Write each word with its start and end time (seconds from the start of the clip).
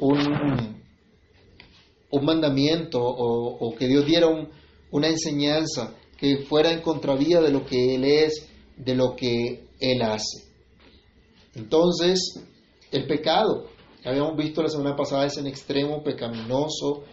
un, 0.00 0.80
un 2.10 2.24
mandamiento 2.24 3.00
o, 3.02 3.74
que 3.76 3.86
Dios 3.86 4.04
diera 4.06 4.28
una 4.90 5.08
enseñanza 5.08 5.94
que 6.18 6.38
fuera 6.48 6.72
en 6.72 6.80
contravía 6.80 7.40
de 7.40 7.50
lo 7.50 7.64
que 7.64 7.94
Él 7.94 8.04
es, 8.04 8.48
de 8.76 8.94
lo 8.94 9.14
que 9.14 9.64
Él 9.78 10.02
hace. 10.02 10.44
Entonces, 11.54 12.40
el 12.90 13.06
pecado, 13.06 13.66
habíamos 14.04 14.36
visto 14.36 14.62
la 14.62 14.68
semana 14.68 14.96
pasada, 14.96 15.26
es 15.26 15.36
en 15.38 15.46
extremo 15.46 16.02
pecaminoso 16.02 17.04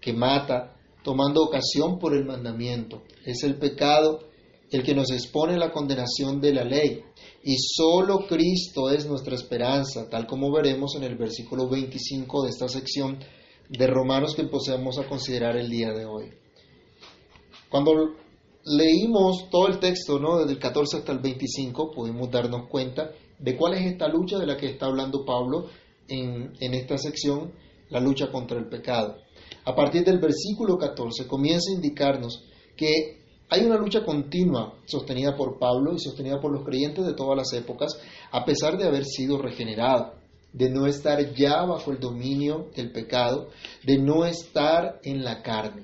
que 0.00 0.12
mata, 0.12 0.76
tomando 1.02 1.42
ocasión 1.42 1.98
por 1.98 2.14
el 2.14 2.24
mandamiento. 2.24 3.02
Es 3.24 3.42
el 3.42 3.56
pecado 3.56 4.29
el 4.70 4.82
que 4.82 4.94
nos 4.94 5.10
expone 5.10 5.58
la 5.58 5.72
condenación 5.72 6.40
de 6.40 6.54
la 6.54 6.64
ley. 6.64 7.02
Y 7.42 7.56
solo 7.58 8.26
Cristo 8.28 8.90
es 8.90 9.06
nuestra 9.06 9.34
esperanza, 9.34 10.08
tal 10.08 10.26
como 10.26 10.52
veremos 10.52 10.94
en 10.96 11.04
el 11.04 11.16
versículo 11.16 11.68
25 11.68 12.42
de 12.44 12.50
esta 12.50 12.68
sección 12.68 13.18
de 13.68 13.86
Romanos 13.86 14.34
que 14.34 14.42
empezamos 14.42 14.98
a 14.98 15.06
considerar 15.08 15.56
el 15.56 15.68
día 15.68 15.92
de 15.92 16.04
hoy. 16.04 16.30
Cuando 17.68 18.14
leímos 18.64 19.48
todo 19.50 19.68
el 19.68 19.78
texto, 19.78 20.18
¿no? 20.18 20.38
desde 20.38 20.52
el 20.52 20.58
14 20.58 20.98
hasta 20.98 21.12
el 21.12 21.20
25, 21.20 21.90
pudimos 21.92 22.30
darnos 22.30 22.68
cuenta 22.68 23.10
de 23.38 23.56
cuál 23.56 23.74
es 23.74 23.86
esta 23.92 24.08
lucha 24.08 24.38
de 24.38 24.46
la 24.46 24.56
que 24.56 24.66
está 24.66 24.86
hablando 24.86 25.24
Pablo 25.24 25.68
en, 26.08 26.52
en 26.60 26.74
esta 26.74 26.98
sección, 26.98 27.52
la 27.88 28.00
lucha 28.00 28.30
contra 28.30 28.58
el 28.58 28.68
pecado. 28.68 29.16
A 29.64 29.74
partir 29.74 30.04
del 30.04 30.18
versículo 30.18 30.76
14 30.78 31.26
comienza 31.26 31.70
a 31.70 31.74
indicarnos 31.74 32.44
que 32.76 33.19
hay 33.50 33.64
una 33.64 33.76
lucha 33.76 34.04
continua 34.04 34.74
sostenida 34.86 35.36
por 35.36 35.58
Pablo 35.58 35.92
y 35.92 35.98
sostenida 35.98 36.40
por 36.40 36.52
los 36.52 36.64
creyentes 36.64 37.04
de 37.04 37.14
todas 37.14 37.36
las 37.36 37.52
épocas, 37.52 38.00
a 38.30 38.44
pesar 38.44 38.78
de 38.78 38.86
haber 38.86 39.04
sido 39.04 39.42
regenerado, 39.42 40.14
de 40.52 40.70
no 40.70 40.86
estar 40.86 41.34
ya 41.34 41.64
bajo 41.64 41.90
el 41.90 41.98
dominio 41.98 42.70
del 42.76 42.92
pecado, 42.92 43.48
de 43.82 43.98
no 43.98 44.24
estar 44.24 45.00
en 45.02 45.24
la 45.24 45.42
carne. 45.42 45.82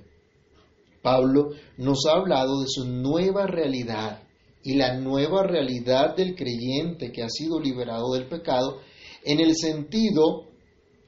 Pablo 1.03 1.51
nos 1.77 2.07
ha 2.07 2.19
hablado 2.19 2.61
de 2.61 2.67
su 2.69 2.85
nueva 2.85 3.49
realidad 3.49 4.23
y 4.63 4.75
la 4.75 4.97
nueva 4.99 5.43
realidad 5.43 6.15
del 6.15 6.37
creyente 6.37 7.11
que 7.11 7.25
ha 7.25 7.29
sido 7.29 7.59
liberado 7.61 8.13
del 8.13 8.29
pecado 8.29 8.79
en 9.25 9.41
el 9.41 9.57
sentido 9.57 10.45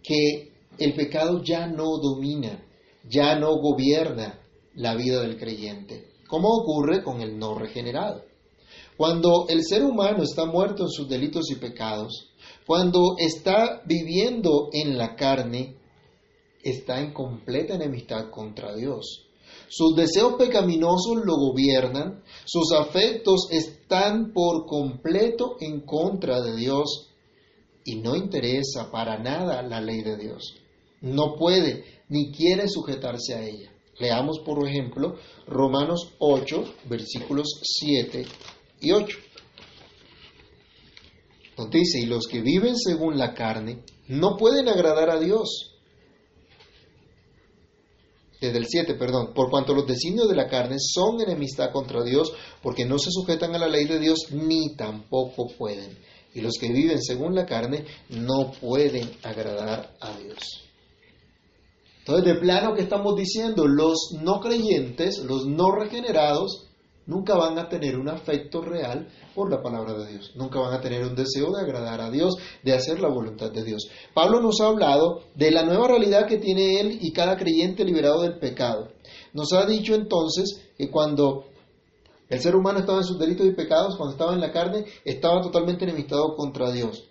que 0.02 0.50
el 0.78 0.94
pecado 0.94 1.40
ya 1.44 1.68
no 1.68 1.98
domina, 2.02 2.64
ya 3.08 3.38
no 3.38 3.54
gobierna 3.60 4.40
la 4.74 4.94
vida 4.96 5.20
del 5.20 5.38
creyente 5.38 6.07
como 6.28 6.48
ocurre 6.48 7.02
con 7.02 7.20
el 7.20 7.38
no 7.38 7.58
regenerado. 7.58 8.22
Cuando 8.96 9.46
el 9.48 9.64
ser 9.64 9.82
humano 9.82 10.22
está 10.22 10.44
muerto 10.44 10.84
en 10.84 10.90
sus 10.90 11.08
delitos 11.08 11.50
y 11.50 11.56
pecados, 11.56 12.30
cuando 12.66 13.16
está 13.18 13.82
viviendo 13.86 14.68
en 14.72 14.98
la 14.98 15.16
carne, 15.16 15.76
está 16.62 17.00
en 17.00 17.12
completa 17.12 17.74
enemistad 17.74 18.30
contra 18.30 18.74
Dios. 18.74 19.24
Sus 19.68 19.96
deseos 19.96 20.34
pecaminosos 20.34 21.16
lo 21.24 21.36
gobiernan, 21.36 22.22
sus 22.44 22.72
afectos 22.72 23.48
están 23.50 24.32
por 24.32 24.66
completo 24.66 25.56
en 25.60 25.80
contra 25.82 26.40
de 26.40 26.56
Dios 26.56 27.10
y 27.84 27.96
no 27.96 28.16
interesa 28.16 28.90
para 28.90 29.18
nada 29.18 29.62
la 29.62 29.80
ley 29.80 30.02
de 30.02 30.16
Dios. 30.16 30.56
No 31.00 31.36
puede 31.36 31.84
ni 32.08 32.32
quiere 32.32 32.68
sujetarse 32.68 33.34
a 33.34 33.46
ella. 33.46 33.72
Leamos, 33.98 34.40
por 34.44 34.66
ejemplo, 34.66 35.16
Romanos 35.46 36.14
8, 36.18 36.74
versículos 36.88 37.46
7 37.62 38.26
y 38.80 38.92
8. 38.92 39.18
Donde 41.56 41.78
dice, 41.80 41.98
y 42.00 42.06
los 42.06 42.26
que 42.28 42.40
viven 42.40 42.76
según 42.76 43.18
la 43.18 43.34
carne 43.34 43.82
no 44.06 44.36
pueden 44.36 44.68
agradar 44.68 45.10
a 45.10 45.18
Dios. 45.18 45.74
Desde 48.40 48.58
el 48.58 48.66
7, 48.66 48.94
perdón, 48.94 49.34
por 49.34 49.50
cuanto 49.50 49.74
los 49.74 49.86
designios 49.86 50.28
de 50.28 50.36
la 50.36 50.46
carne 50.46 50.76
son 50.78 51.20
enemistad 51.20 51.72
contra 51.72 52.04
Dios, 52.04 52.32
porque 52.62 52.84
no 52.84 52.98
se 52.98 53.10
sujetan 53.10 53.54
a 53.56 53.58
la 53.58 53.66
ley 53.66 53.86
de 53.86 53.98
Dios, 53.98 54.30
ni 54.30 54.76
tampoco 54.76 55.48
pueden. 55.58 55.98
Y 56.34 56.40
los 56.40 56.54
que 56.60 56.72
viven 56.72 57.02
según 57.02 57.34
la 57.34 57.46
carne 57.46 57.84
no 58.10 58.52
pueden 58.60 59.10
agradar 59.24 59.96
a 60.00 60.16
Dios. 60.18 60.67
Entonces, 62.08 62.32
de 62.32 62.40
plano 62.40 62.74
que 62.74 62.80
estamos 62.80 63.16
diciendo, 63.16 63.66
los 63.66 64.16
no 64.22 64.40
creyentes, 64.40 65.18
los 65.18 65.44
no 65.44 65.72
regenerados, 65.72 66.66
nunca 67.04 67.36
van 67.36 67.58
a 67.58 67.68
tener 67.68 67.98
un 67.98 68.08
afecto 68.08 68.62
real 68.62 69.08
por 69.34 69.50
la 69.50 69.60
palabra 69.60 69.92
de 69.92 70.12
Dios. 70.12 70.32
Nunca 70.34 70.58
van 70.58 70.72
a 70.72 70.80
tener 70.80 71.04
un 71.04 71.14
deseo 71.14 71.52
de 71.52 71.60
agradar 71.60 72.00
a 72.00 72.10
Dios, 72.10 72.36
de 72.62 72.72
hacer 72.72 72.98
la 72.98 73.10
voluntad 73.10 73.50
de 73.52 73.62
Dios. 73.62 73.90
Pablo 74.14 74.40
nos 74.40 74.58
ha 74.62 74.68
hablado 74.68 75.20
de 75.34 75.50
la 75.50 75.64
nueva 75.64 75.86
realidad 75.86 76.26
que 76.26 76.38
tiene 76.38 76.80
él 76.80 76.98
y 76.98 77.12
cada 77.12 77.36
creyente 77.36 77.84
liberado 77.84 78.22
del 78.22 78.38
pecado. 78.38 78.88
Nos 79.34 79.52
ha 79.52 79.66
dicho 79.66 79.94
entonces 79.94 80.62
que 80.78 80.90
cuando 80.90 81.44
el 82.30 82.40
ser 82.40 82.56
humano 82.56 82.78
estaba 82.78 83.00
en 83.00 83.04
sus 83.04 83.18
delitos 83.18 83.46
y 83.46 83.52
pecados, 83.52 83.98
cuando 83.98 84.12
estaba 84.12 84.32
en 84.32 84.40
la 84.40 84.50
carne, 84.50 84.86
estaba 85.04 85.42
totalmente 85.42 85.84
enemistado 85.84 86.34
contra 86.34 86.72
Dios. 86.72 87.04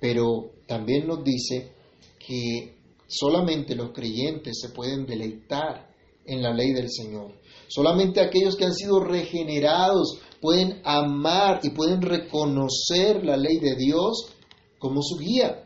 Pero 0.00 0.50
también 0.66 1.06
nos 1.06 1.22
dice 1.22 1.70
que 2.18 2.77
Solamente 3.08 3.74
los 3.74 3.92
creyentes 3.92 4.58
se 4.60 4.68
pueden 4.68 5.06
deleitar 5.06 5.88
en 6.26 6.42
la 6.42 6.52
ley 6.52 6.72
del 6.72 6.90
Señor. 6.90 7.32
Solamente 7.68 8.20
aquellos 8.20 8.54
que 8.54 8.66
han 8.66 8.74
sido 8.74 9.00
regenerados 9.00 10.20
pueden 10.40 10.80
amar 10.84 11.60
y 11.62 11.70
pueden 11.70 12.02
reconocer 12.02 13.24
la 13.24 13.36
ley 13.36 13.58
de 13.58 13.74
Dios 13.76 14.34
como 14.78 15.02
su 15.02 15.16
guía. 15.18 15.64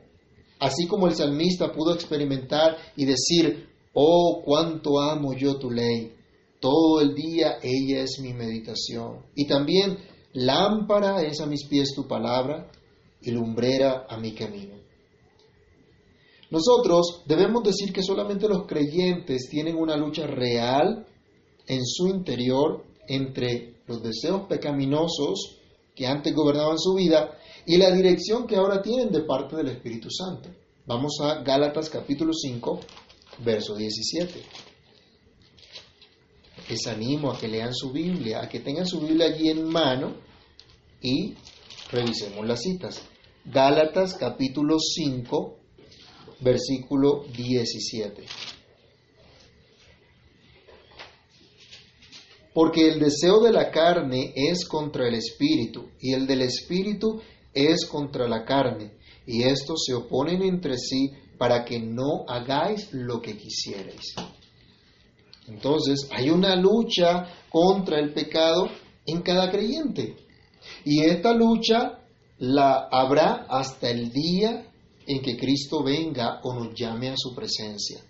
Así 0.60 0.86
como 0.86 1.08
el 1.08 1.16
salmista 1.16 1.72
pudo 1.72 1.92
experimentar 1.92 2.76
y 2.96 3.04
decir, 3.04 3.68
oh, 3.92 4.40
cuánto 4.44 5.00
amo 5.00 5.34
yo 5.34 5.56
tu 5.58 5.68
ley. 5.68 6.14
Todo 6.60 7.00
el 7.00 7.14
día 7.14 7.58
ella 7.60 8.02
es 8.02 8.20
mi 8.20 8.32
meditación. 8.32 9.26
Y 9.34 9.48
también 9.48 9.98
lámpara 10.32 11.22
es 11.22 11.40
a 11.40 11.46
mis 11.46 11.66
pies 11.66 11.92
tu 11.94 12.06
palabra 12.06 12.70
y 13.20 13.32
lumbrera 13.32 14.06
a 14.08 14.16
mi 14.18 14.32
camino. 14.32 14.81
Nosotros 16.52 17.22
debemos 17.24 17.62
decir 17.62 17.94
que 17.94 18.02
solamente 18.02 18.46
los 18.46 18.66
creyentes 18.66 19.48
tienen 19.48 19.74
una 19.74 19.96
lucha 19.96 20.26
real 20.26 21.06
en 21.66 21.80
su 21.82 22.08
interior 22.08 22.84
entre 23.08 23.76
los 23.86 24.02
deseos 24.02 24.42
pecaminosos 24.50 25.56
que 25.96 26.06
antes 26.06 26.34
gobernaban 26.34 26.78
su 26.78 26.92
vida 26.92 27.38
y 27.64 27.78
la 27.78 27.90
dirección 27.90 28.46
que 28.46 28.56
ahora 28.56 28.82
tienen 28.82 29.10
de 29.10 29.22
parte 29.22 29.56
del 29.56 29.68
Espíritu 29.68 30.10
Santo. 30.10 30.50
Vamos 30.84 31.16
a 31.22 31.42
Gálatas 31.42 31.88
capítulo 31.88 32.34
5, 32.34 32.80
verso 33.42 33.74
17. 33.74 34.42
Les 36.68 36.86
animo 36.86 37.30
a 37.30 37.38
que 37.38 37.48
lean 37.48 37.72
su 37.72 37.92
Biblia, 37.92 38.42
a 38.42 38.48
que 38.50 38.60
tengan 38.60 38.86
su 38.86 39.00
Biblia 39.00 39.28
allí 39.28 39.48
en 39.48 39.66
mano 39.66 40.16
y 41.00 41.32
revisemos 41.90 42.46
las 42.46 42.60
citas. 42.60 43.00
Gálatas 43.46 44.12
capítulo 44.12 44.76
5, 44.78 45.61
versículo 46.42 47.24
17. 47.34 48.24
Porque 52.54 52.88
el 52.88 53.00
deseo 53.00 53.40
de 53.40 53.52
la 53.52 53.70
carne 53.70 54.32
es 54.34 54.66
contra 54.66 55.08
el 55.08 55.14
espíritu, 55.14 55.88
y 56.00 56.12
el 56.12 56.26
del 56.26 56.42
espíritu 56.42 57.22
es 57.54 57.86
contra 57.86 58.28
la 58.28 58.44
carne, 58.44 58.92
y 59.26 59.44
estos 59.44 59.84
se 59.86 59.94
oponen 59.94 60.42
entre 60.42 60.76
sí 60.76 61.10
para 61.38 61.64
que 61.64 61.80
no 61.80 62.24
hagáis 62.28 62.92
lo 62.92 63.20
que 63.20 63.36
quisierais. 63.36 64.14
Entonces, 65.48 66.08
hay 66.10 66.30
una 66.30 66.54
lucha 66.56 67.26
contra 67.48 67.98
el 67.98 68.12
pecado 68.12 68.68
en 69.06 69.22
cada 69.22 69.50
creyente. 69.50 70.16
Y 70.84 71.00
esta 71.04 71.34
lucha 71.34 71.98
la 72.38 72.88
habrá 72.90 73.46
hasta 73.48 73.90
el 73.90 74.10
día 74.10 74.71
en 75.06 75.20
que 75.20 75.36
Cristo 75.36 75.82
venga 75.82 76.40
o 76.42 76.54
nos 76.54 76.74
llame 76.74 77.10
a 77.10 77.16
su 77.16 77.34
presencia. 77.34 78.02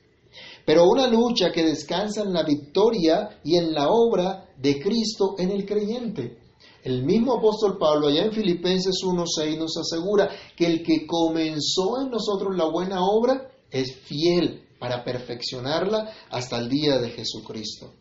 Pero 0.64 0.84
una 0.84 1.08
lucha 1.08 1.50
que 1.50 1.64
descansa 1.64 2.22
en 2.22 2.32
la 2.32 2.44
victoria 2.44 3.40
y 3.44 3.56
en 3.56 3.72
la 3.72 3.88
obra 3.88 4.48
de 4.56 4.80
Cristo 4.80 5.34
en 5.38 5.50
el 5.50 5.66
creyente. 5.66 6.38
El 6.84 7.04
mismo 7.04 7.34
apóstol 7.38 7.78
Pablo 7.78 8.08
allá 8.08 8.24
en 8.24 8.32
Filipenses 8.32 8.94
1.6 9.04 9.56
nos 9.56 9.76
asegura 9.76 10.28
que 10.56 10.66
el 10.66 10.82
que 10.82 11.06
comenzó 11.06 12.00
en 12.02 12.10
nosotros 12.10 12.56
la 12.56 12.68
buena 12.68 13.04
obra 13.04 13.50
es 13.70 13.94
fiel 14.04 14.64
para 14.78 15.04
perfeccionarla 15.04 16.12
hasta 16.30 16.58
el 16.58 16.68
día 16.68 16.98
de 16.98 17.10
Jesucristo. 17.10 17.92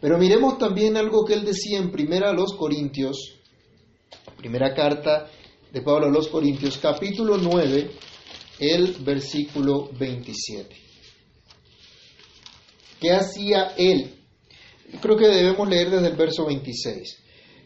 Pero 0.00 0.18
miremos 0.18 0.58
también 0.58 0.96
algo 0.98 1.24
que 1.24 1.32
él 1.32 1.44
decía 1.44 1.78
en 1.78 1.90
primera 1.90 2.30
a 2.30 2.34
los 2.34 2.52
Corintios, 2.54 3.36
primera 4.36 4.74
carta 4.74 5.30
de 5.72 5.80
Pablo 5.80 6.06
a 6.06 6.10
los 6.10 6.28
Corintios, 6.28 6.76
capítulo 6.76 7.38
9, 7.38 7.90
el 8.58 8.92
versículo 9.04 9.90
27. 9.98 10.74
¿Qué 13.00 13.12
hacía 13.12 13.74
él? 13.76 14.14
Creo 15.00 15.16
que 15.16 15.28
debemos 15.28 15.68
leer 15.68 15.90
desde 15.90 16.08
el 16.08 16.16
verso 16.16 16.46
26. 16.46 17.24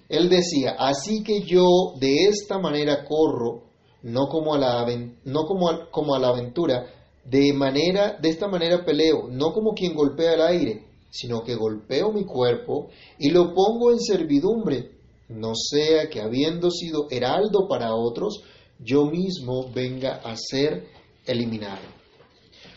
Él 0.09 0.29
decía, 0.29 0.75
así 0.79 1.23
que 1.23 1.43
yo 1.43 1.65
de 2.01 2.27
esta 2.29 2.59
manera 2.59 3.05
corro, 3.05 3.71
no 4.03 4.27
como 4.29 4.55
a 4.55 4.59
la, 4.59 4.87
no 5.25 5.45
como 5.45 5.89
como 5.91 6.15
a 6.15 6.19
la 6.19 6.29
aventura, 6.29 6.87
De 7.23 7.53
manera, 7.53 8.17
de 8.21 8.31
esta 8.31 8.49
manera 8.49 8.85
peleo, 8.85 9.29
no 9.29 9.53
como 9.53 9.75
quien 9.75 9.95
golpea 9.95 10.35
el 10.35 10.41
aire, 10.41 10.87
sino 11.11 11.43
que 11.45 11.55
golpeo 11.55 12.11
mi 12.13 12.25
cuerpo 12.25 12.89
y 13.19 13.31
lo 13.31 13.53
pongo 13.55 13.93
en 13.93 14.01
servidumbre, 14.01 14.93
no 15.29 15.53
sea 15.55 16.09
que 16.09 16.21
habiendo 16.21 16.71
sido 16.71 17.07
heraldo 17.11 17.69
para 17.69 17.95
otros, 17.95 18.43
yo 18.83 19.07
mismo 19.07 19.71
venga 19.73 20.21
a 20.25 20.35
ser 20.37 20.87
eliminado. 21.27 21.81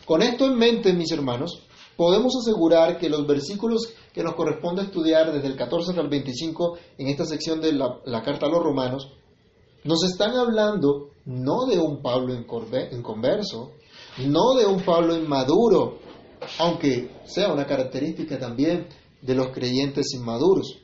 Con 0.05 0.21
esto 0.21 0.45
en 0.45 0.57
mente, 0.57 0.94
mis 0.94 1.11
hermanos, 1.11 1.63
podemos 1.95 2.33
asegurar 2.35 2.97
que 2.97 3.09
los 3.09 3.25
versículos 3.25 3.94
que 4.13 4.23
nos 4.23 4.35
corresponde 4.35 4.83
estudiar 4.83 5.31
desde 5.31 5.47
el 5.47 5.55
14 5.55 6.00
al 6.00 6.09
25 6.09 6.77
en 6.97 7.07
esta 7.07 7.25
sección 7.25 7.61
de 7.61 7.73
la, 7.73 8.00
la 8.05 8.21
carta 8.21 8.47
a 8.47 8.50
los 8.50 8.63
romanos, 8.63 9.11
nos 9.83 10.03
están 10.03 10.35
hablando 10.35 11.11
no 11.25 11.65
de 11.65 11.79
un 11.79 12.01
Pablo 12.01 12.33
inconverso, 12.33 13.71
no 14.25 14.53
de 14.55 14.65
un 14.65 14.81
Pablo 14.81 15.15
inmaduro, 15.15 16.00
aunque 16.59 17.09
sea 17.25 17.51
una 17.51 17.65
característica 17.65 18.38
también 18.38 18.88
de 19.21 19.35
los 19.35 19.50
creyentes 19.50 20.13
inmaduros. 20.13 20.79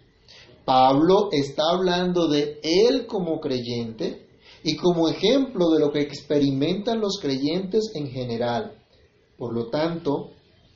Pablo 0.66 1.30
está 1.31 1.63
hablando 1.71 2.27
de 2.27 2.60
él 2.63 3.06
como 3.06 3.39
creyente 3.39 4.29
y 4.64 4.76
como 4.76 5.10
ejemplo 5.10 5.70
de 5.70 5.80
lo 5.80 5.92
que 5.92 6.02
experimentan 6.02 7.00
los 7.00 7.20
creyentes 7.22 7.92
en 7.96 8.08
general. 8.08 8.74
Por 9.38 9.54
lo 9.54 9.70
tanto, 9.70 10.32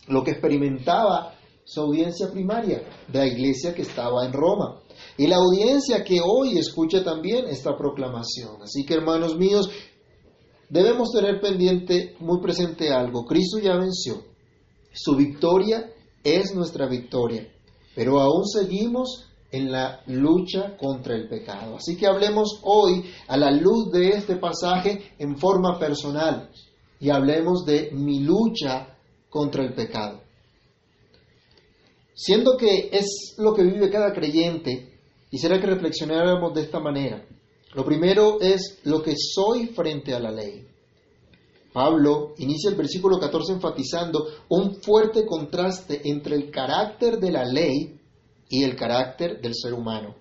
lo 0.07 0.23
que 0.23 0.31
experimentaba 0.31 1.35
su 1.65 1.81
audiencia 1.81 2.29
primaria 2.31 2.83
de 3.07 3.19
la 3.19 3.27
iglesia 3.27 3.73
que 3.73 3.83
estaba 3.83 4.25
en 4.25 4.33
Roma 4.33 4.81
y 5.17 5.27
la 5.27 5.37
audiencia 5.37 6.03
que 6.03 6.19
hoy 6.23 6.57
escucha 6.57 7.03
también 7.03 7.45
esta 7.47 7.77
proclamación. 7.77 8.61
Así 8.61 8.85
que 8.85 8.95
hermanos 8.95 9.37
míos, 9.37 9.69
debemos 10.69 11.11
tener 11.11 11.39
pendiente, 11.39 12.15
muy 12.19 12.41
presente 12.41 12.91
algo. 12.91 13.25
Cristo 13.25 13.59
ya 13.59 13.75
venció. 13.75 14.23
Su 14.93 15.15
victoria 15.15 15.91
es 16.23 16.53
nuestra 16.53 16.87
victoria, 16.87 17.47
pero 17.95 18.19
aún 18.19 18.45
seguimos 18.45 19.25
en 19.53 19.71
la 19.71 20.01
lucha 20.07 20.75
contra 20.75 21.15
el 21.15 21.29
pecado. 21.29 21.77
Así 21.77 21.95
que 21.95 22.07
hablemos 22.07 22.59
hoy 22.63 23.05
a 23.27 23.37
la 23.37 23.51
luz 23.51 23.91
de 23.91 24.09
este 24.09 24.35
pasaje 24.37 25.13
en 25.19 25.37
forma 25.37 25.77
personal 25.77 26.49
y 26.99 27.11
hablemos 27.11 27.63
de 27.63 27.91
mi 27.93 28.19
lucha 28.21 28.97
contra 29.29 29.63
el 29.63 29.73
pecado. 29.75 30.21
Siendo 32.15 32.57
que 32.57 32.89
es 32.91 33.35
lo 33.37 33.53
que 33.53 33.63
vive 33.63 33.91
cada 33.91 34.11
creyente, 34.11 34.99
quisiera 35.29 35.59
que 35.59 35.67
reflexionáramos 35.67 36.53
de 36.55 36.61
esta 36.61 36.79
manera. 36.79 37.23
Lo 37.75 37.85
primero 37.85 38.41
es 38.41 38.79
lo 38.85 39.03
que 39.03 39.13
soy 39.15 39.67
frente 39.67 40.15
a 40.15 40.19
la 40.19 40.31
ley. 40.31 40.67
Pablo 41.71 42.33
inicia 42.37 42.71
el 42.71 42.75
versículo 42.75 43.19
14 43.19 43.53
enfatizando 43.53 44.25
un 44.49 44.81
fuerte 44.81 45.27
contraste 45.27 46.01
entre 46.05 46.35
el 46.37 46.49
carácter 46.49 47.19
de 47.19 47.31
la 47.31 47.45
ley 47.45 47.99
y 48.53 48.63
el 48.63 48.75
carácter 48.75 49.41
del 49.41 49.55
ser 49.55 49.73
humano. 49.73 50.13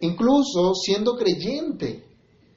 Incluso 0.00 0.74
siendo 0.74 1.14
creyente, 1.14 2.04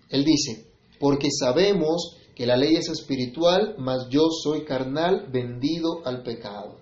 él 0.10 0.26
dice, 0.26 0.66
porque 1.00 1.28
sabemos 1.30 2.18
que 2.34 2.48
la 2.48 2.58
ley 2.58 2.76
es 2.76 2.90
espiritual, 2.90 3.76
mas 3.78 4.10
yo 4.10 4.30
soy 4.32 4.66
carnal, 4.66 5.28
vendido 5.32 6.02
al 6.06 6.24
pecado. 6.24 6.80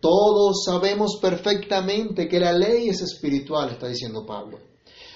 Todos 0.00 0.64
sabemos 0.64 1.18
perfectamente 1.20 2.26
que 2.26 2.40
la 2.40 2.54
ley 2.54 2.88
es 2.88 3.02
espiritual, 3.02 3.68
está 3.68 3.88
diciendo 3.88 4.24
Pablo. 4.24 4.58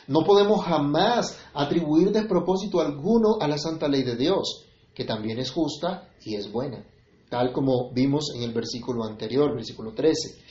No 0.06 0.20
podemos 0.22 0.62
jamás 0.62 1.38
atribuir 1.54 2.10
despropósito 2.12 2.80
alguno 2.80 3.38
a 3.40 3.48
la 3.48 3.56
santa 3.56 3.88
ley 3.88 4.02
de 4.02 4.16
Dios 4.16 4.66
que 4.94 5.06
también 5.06 5.38
es 5.38 5.50
justa 5.50 6.10
y 6.22 6.34
es 6.34 6.52
buena, 6.52 6.84
tal 7.30 7.50
como 7.52 7.90
vimos 7.94 8.34
en 8.36 8.42
el 8.42 8.52
versículo 8.52 9.04
anterior, 9.04 9.54
versículo 9.54 9.94
13. 9.94 10.49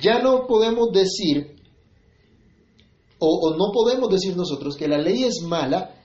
Ya 0.00 0.20
no 0.20 0.46
podemos 0.46 0.92
decir, 0.92 1.56
o, 3.18 3.54
no 3.56 3.72
podemos 3.72 4.08
decir 4.10 4.36
nosotros 4.36 4.76
que 4.76 4.88
la 4.88 4.98
ley 4.98 5.24
es 5.24 5.42
mala 5.42 5.96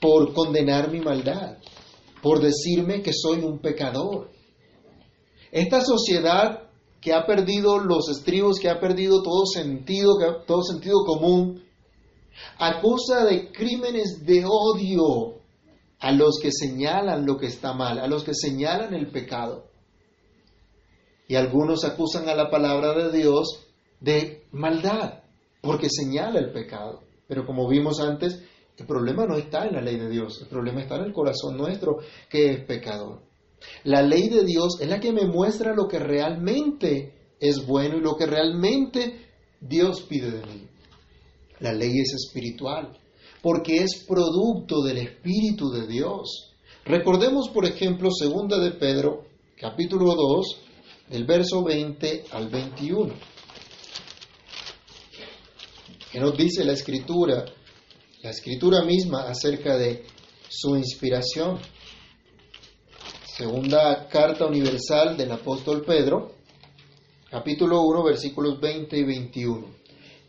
por 0.00 0.32
condenar 0.32 0.90
mi 0.90 1.00
maldad, 1.00 1.58
por 2.22 2.40
decirme 2.40 3.02
que 3.02 3.12
soy 3.12 3.38
un 3.38 3.58
pecador. 3.60 4.30
Esta 5.50 5.82
sociedad 5.84 6.70
que 7.00 7.12
ha 7.12 7.26
perdido 7.26 7.78
los 7.78 8.08
estribos, 8.08 8.58
que 8.58 8.70
ha 8.70 8.80
perdido 8.80 9.22
todo 9.22 9.44
sentido, 9.44 10.16
todo 10.46 10.62
sentido 10.62 11.04
común, 11.04 11.62
acusa 12.58 13.24
de 13.24 13.52
crímenes 13.52 14.24
de 14.24 14.44
odio 14.46 15.40
a 16.00 16.12
los 16.12 16.38
que 16.40 16.50
señalan 16.50 17.26
lo 17.26 17.36
que 17.36 17.46
está 17.46 17.74
mal, 17.74 17.98
a 17.98 18.06
los 18.06 18.24
que 18.24 18.34
señalan 18.34 18.94
el 18.94 19.10
pecado. 19.10 19.71
Y 21.32 21.34
algunos 21.34 21.86
acusan 21.86 22.28
a 22.28 22.34
la 22.34 22.50
palabra 22.50 22.92
de 22.92 23.16
Dios 23.16 23.64
de 24.00 24.44
maldad, 24.52 25.20
porque 25.62 25.88
señala 25.88 26.38
el 26.38 26.52
pecado. 26.52 27.04
Pero 27.26 27.46
como 27.46 27.66
vimos 27.70 28.00
antes, 28.00 28.42
el 28.76 28.86
problema 28.86 29.24
no 29.24 29.38
está 29.38 29.64
en 29.66 29.76
la 29.76 29.80
ley 29.80 29.96
de 29.96 30.10
Dios, 30.10 30.42
el 30.42 30.48
problema 30.48 30.82
está 30.82 30.96
en 30.96 31.04
el 31.04 31.14
corazón 31.14 31.56
nuestro, 31.56 32.00
que 32.28 32.50
es 32.50 32.64
pecador. 32.66 33.22
La 33.84 34.02
ley 34.02 34.28
de 34.28 34.44
Dios 34.44 34.78
es 34.78 34.90
la 34.90 35.00
que 35.00 35.10
me 35.10 35.24
muestra 35.24 35.74
lo 35.74 35.88
que 35.88 35.98
realmente 35.98 37.14
es 37.40 37.66
bueno 37.66 37.96
y 37.96 38.02
lo 38.02 38.14
que 38.14 38.26
realmente 38.26 39.30
Dios 39.58 40.02
pide 40.02 40.32
de 40.32 40.46
mí. 40.46 40.68
La 41.60 41.72
ley 41.72 41.98
es 41.98 42.12
espiritual, 42.12 42.92
porque 43.40 43.76
es 43.76 44.04
producto 44.06 44.82
del 44.82 44.98
Espíritu 44.98 45.70
de 45.70 45.86
Dios. 45.86 46.52
Recordemos, 46.84 47.48
por 47.48 47.64
ejemplo, 47.64 48.10
segunda 48.10 48.58
de 48.58 48.72
Pedro, 48.72 49.24
capítulo 49.56 50.14
2, 50.14 50.71
del 51.12 51.24
verso 51.24 51.62
20 51.62 52.24
al 52.32 52.48
21. 52.48 53.14
¿Qué 56.10 56.18
nos 56.18 56.36
dice 56.36 56.64
la 56.64 56.72
escritura? 56.72 57.44
La 58.22 58.30
escritura 58.30 58.82
misma 58.82 59.28
acerca 59.28 59.76
de 59.76 60.04
su 60.48 60.74
inspiración. 60.76 61.60
Segunda 63.24 64.08
carta 64.08 64.46
universal 64.46 65.16
del 65.16 65.30
apóstol 65.30 65.84
Pedro, 65.84 66.34
capítulo 67.30 67.82
1, 67.82 68.02
versículos 68.02 68.60
20 68.60 68.96
y 68.96 69.04
21 69.04 69.82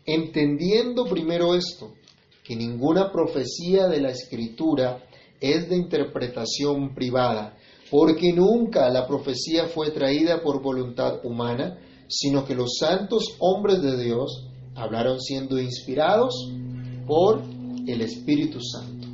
entendiendo 0.06 1.06
primero 1.06 1.54
esto, 1.54 1.94
que 2.42 2.56
ninguna 2.56 3.10
profecía 3.10 3.86
de 3.88 4.00
la 4.00 4.10
escritura 4.10 5.02
es 5.40 5.68
de 5.68 5.76
interpretación 5.76 6.94
privada, 6.94 7.56
porque 7.90 8.32
nunca 8.32 8.88
la 8.90 9.06
profecía 9.06 9.66
fue 9.66 9.90
traída 9.90 10.42
por 10.42 10.62
voluntad 10.62 11.24
humana, 11.24 11.78
sino 12.08 12.44
que 12.44 12.54
los 12.54 12.76
santos 12.78 13.36
hombres 13.38 13.82
de 13.82 14.02
Dios 14.02 14.48
hablaron 14.74 15.20
siendo 15.20 15.60
inspirados 15.60 16.50
por 17.06 17.42
el 17.86 18.00
Espíritu 18.00 18.58
Santo. 18.60 19.08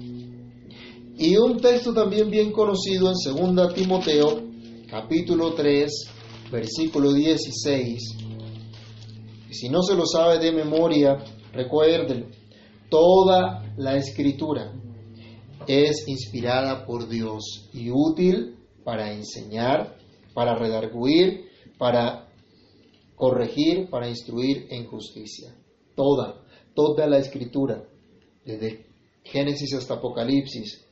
Y 1.19 1.37
un 1.37 1.59
texto 1.59 1.93
también 1.93 2.31
bien 2.31 2.53
conocido 2.53 3.11
en 3.11 3.55
2 3.55 3.75
Timoteo, 3.75 4.43
capítulo 4.89 5.53
3, 5.53 5.93
versículo 6.51 7.13
16, 7.13 8.17
y 9.51 9.55
si 9.55 9.69
no 9.69 9.83
se 9.83 9.97
lo 9.97 10.07
sabe 10.07 10.39
de 10.39 10.53
memoria, 10.53 11.19
recuérdenlo. 11.53 12.29
Toda 12.89 13.75
la 13.77 13.97
escritura 13.97 14.73
es 15.67 16.07
inspirada 16.07 16.87
por 16.87 17.09
Dios 17.09 17.69
y 17.73 17.91
útil 17.91 18.60
para 18.91 19.13
enseñar, 19.13 19.97
para 20.35 20.57
redarguir, 20.57 21.49
para 21.79 22.27
corregir, 23.15 23.89
para 23.89 24.09
instruir 24.09 24.67
en 24.69 24.85
justicia. 24.87 25.55
Toda, 25.95 26.45
toda 26.75 27.07
la 27.07 27.19
escritura, 27.19 27.85
desde 28.45 28.87
Génesis 29.23 29.75
hasta 29.75 29.95
Apocalipsis, 29.95 30.85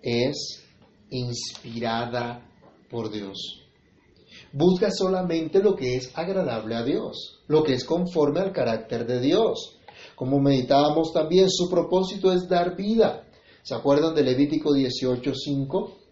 es 0.00 0.64
inspirada 1.10 2.50
por 2.88 3.10
Dios 3.10 3.60
busca 4.52 4.88
solamente 4.90 5.60
lo 5.60 5.74
que 5.74 5.96
es 5.96 6.16
agradable 6.16 6.76
a 6.76 6.84
Dios, 6.84 7.42
lo 7.48 7.62
que 7.62 7.74
es 7.74 7.84
conforme 7.84 8.40
al 8.40 8.52
carácter 8.52 9.04
de 9.04 9.20
Dios. 9.20 9.76
Como 10.14 10.38
meditábamos 10.38 11.12
también, 11.12 11.50
su 11.50 11.68
propósito 11.68 12.32
es 12.32 12.48
dar 12.48 12.74
vida. 12.74 13.26
¿Se 13.62 13.74
acuerdan 13.74 14.14
de 14.14 14.22
Levítico 14.22 14.72
18:5? 14.72 16.03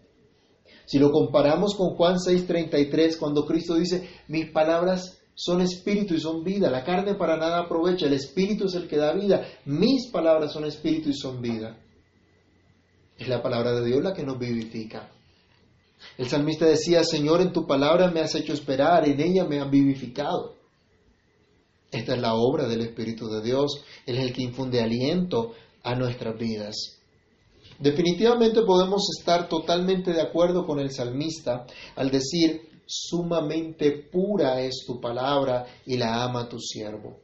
Si 0.85 0.99
lo 0.99 1.11
comparamos 1.11 1.75
con 1.75 1.95
Juan 1.95 2.17
6:33, 2.17 3.17
cuando 3.17 3.45
Cristo 3.45 3.75
dice, 3.75 4.09
mis 4.27 4.49
palabras 4.51 5.19
son 5.35 5.61
espíritu 5.61 6.13
y 6.13 6.19
son 6.19 6.43
vida, 6.43 6.69
la 6.69 6.83
carne 6.83 7.15
para 7.15 7.37
nada 7.37 7.59
aprovecha, 7.59 8.05
el 8.05 8.13
espíritu 8.13 8.65
es 8.65 8.75
el 8.75 8.87
que 8.87 8.97
da 8.97 9.13
vida, 9.13 9.45
mis 9.65 10.07
palabras 10.11 10.51
son 10.53 10.65
espíritu 10.65 11.09
y 11.09 11.15
son 11.15 11.41
vida. 11.41 11.77
Es 13.17 13.27
la 13.27 13.41
palabra 13.41 13.71
de 13.73 13.85
Dios 13.85 14.03
la 14.03 14.13
que 14.13 14.23
nos 14.23 14.37
vivifica. 14.37 15.09
El 16.17 16.27
salmista 16.27 16.65
decía, 16.65 17.03
Señor, 17.03 17.41
en 17.41 17.53
tu 17.53 17.65
palabra 17.65 18.11
me 18.11 18.19
has 18.19 18.35
hecho 18.35 18.53
esperar, 18.53 19.07
en 19.07 19.19
ella 19.19 19.45
me 19.45 19.59
han 19.59 19.71
vivificado. 19.71 20.55
Esta 21.91 22.15
es 22.15 22.21
la 22.21 22.33
obra 22.33 22.67
del 22.67 22.81
Espíritu 22.81 23.27
de 23.29 23.41
Dios, 23.41 23.83
Él 24.05 24.17
es 24.17 24.23
el 24.25 24.33
que 24.33 24.41
infunde 24.41 24.81
aliento 24.81 25.53
a 25.83 25.95
nuestras 25.95 26.37
vidas. 26.37 27.02
Definitivamente 27.79 28.61
podemos 28.61 29.03
estar 29.17 29.47
totalmente 29.47 30.11
de 30.13 30.21
acuerdo 30.21 30.65
con 30.65 30.79
el 30.79 30.91
salmista 30.91 31.65
al 31.95 32.11
decir, 32.11 32.69
sumamente 32.85 33.91
pura 34.11 34.61
es 34.61 34.83
tu 34.85 34.99
palabra 34.99 35.65
y 35.85 35.97
la 35.97 36.23
ama 36.23 36.47
tu 36.47 36.59
siervo. 36.59 37.17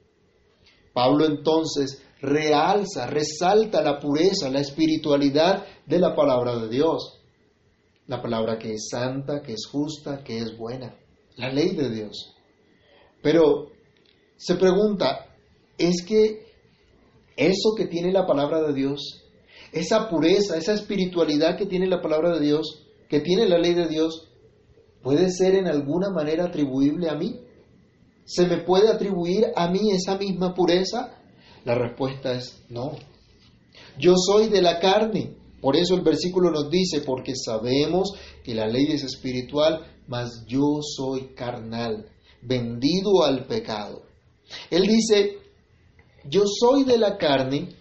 Pablo 0.94 1.26
entonces 1.26 2.02
realza, 2.22 3.08
resalta 3.08 3.82
la 3.82 4.00
pureza, 4.00 4.50
la 4.50 4.60
espiritualidad 4.60 5.66
de 5.86 6.00
la 6.00 6.16
palabra 6.16 6.58
de 6.58 6.70
Dios. 6.70 7.20
La 8.08 8.22
palabra 8.22 8.58
que 8.58 8.74
es 8.74 8.88
santa, 8.90 9.42
que 9.42 9.54
es 9.54 9.68
justa, 9.72 10.24
que 10.24 10.40
es 10.40 10.58
buena. 10.58 10.96
La 11.36 11.52
ley 11.52 11.76
de 11.76 11.90
Dios. 11.90 12.34
Pero 13.22 13.70
se 14.36 14.56
pregunta, 14.56 15.28
¿es 15.78 16.04
que 16.06 16.48
eso 17.38 17.76
que 17.78 17.86
tiene 17.86 18.12
la 18.12 18.26
palabra 18.26 18.62
de 18.62 18.74
Dios, 18.74 19.24
esa 19.72 20.10
pureza, 20.10 20.58
esa 20.58 20.74
espiritualidad 20.74 21.58
que 21.58 21.66
tiene 21.66 21.88
la 21.88 22.02
palabra 22.02 22.38
de 22.38 22.46
Dios, 22.46 22.86
que 23.08 23.20
tiene 23.20 23.48
la 23.48 23.58
ley 23.58 23.74
de 23.74 23.88
Dios, 23.88 24.28
puede 25.02 25.32
ser 25.32 25.56
en 25.56 25.68
alguna 25.68 26.10
manera 26.10 26.46
atribuible 26.46 27.10
a 27.10 27.16
mí? 27.16 27.40
¿Se 28.26 28.46
me 28.46 28.58
puede 28.58 28.90
atribuir 28.90 29.48
a 29.56 29.70
mí 29.70 29.92
esa 29.92 30.18
misma 30.18 30.54
pureza? 30.54 31.16
La 31.66 31.76
respuesta 31.76 32.34
es 32.34 32.62
no. 32.70 32.94
Yo 33.98 34.14
soy 34.16 34.50
de 34.50 34.62
la 34.62 34.80
carne. 34.80 35.36
Por 35.62 35.76
eso 35.76 35.96
el 35.96 36.02
versículo 36.02 36.52
nos 36.52 36.70
dice, 36.70 37.02
porque 37.02 37.34
sabemos 37.36 38.14
que 38.44 38.56
la 38.56 38.68
ley 38.68 38.86
es 38.92 39.04
espiritual, 39.04 39.86
mas 40.08 40.46
yo 40.48 40.80
soy 40.82 41.34
carnal, 41.36 42.08
vendido 42.42 43.24
al 43.26 43.46
pecado. 43.46 44.04
Él 44.70 44.84
dice, 44.84 45.38
yo 46.24 46.44
soy 46.46 46.86
de 46.86 46.98
la 46.98 47.18
carne, 47.18 47.76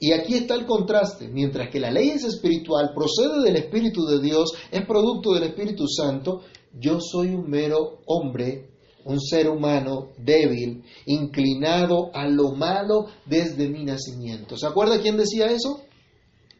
y 0.00 0.12
aquí 0.12 0.34
está 0.34 0.54
el 0.54 0.66
contraste, 0.66 1.28
mientras 1.28 1.70
que 1.70 1.80
la 1.80 1.90
ley 1.90 2.10
es 2.10 2.24
espiritual, 2.24 2.92
procede 2.94 3.42
del 3.42 3.56
Espíritu 3.56 4.04
de 4.06 4.20
Dios, 4.20 4.52
es 4.70 4.86
producto 4.86 5.32
del 5.32 5.44
Espíritu 5.44 5.86
Santo, 5.88 6.42
yo 6.78 7.00
soy 7.00 7.28
un 7.28 7.48
mero 7.48 8.00
hombre 8.06 8.68
un 9.08 9.20
ser 9.20 9.48
humano 9.48 10.10
débil, 10.18 10.84
inclinado 11.06 12.10
a 12.12 12.28
lo 12.28 12.52
malo 12.52 13.06
desde 13.24 13.66
mi 13.68 13.82
nacimiento. 13.82 14.58
¿Se 14.58 14.66
acuerda 14.66 15.00
quién 15.00 15.16
decía 15.16 15.46
eso? 15.46 15.80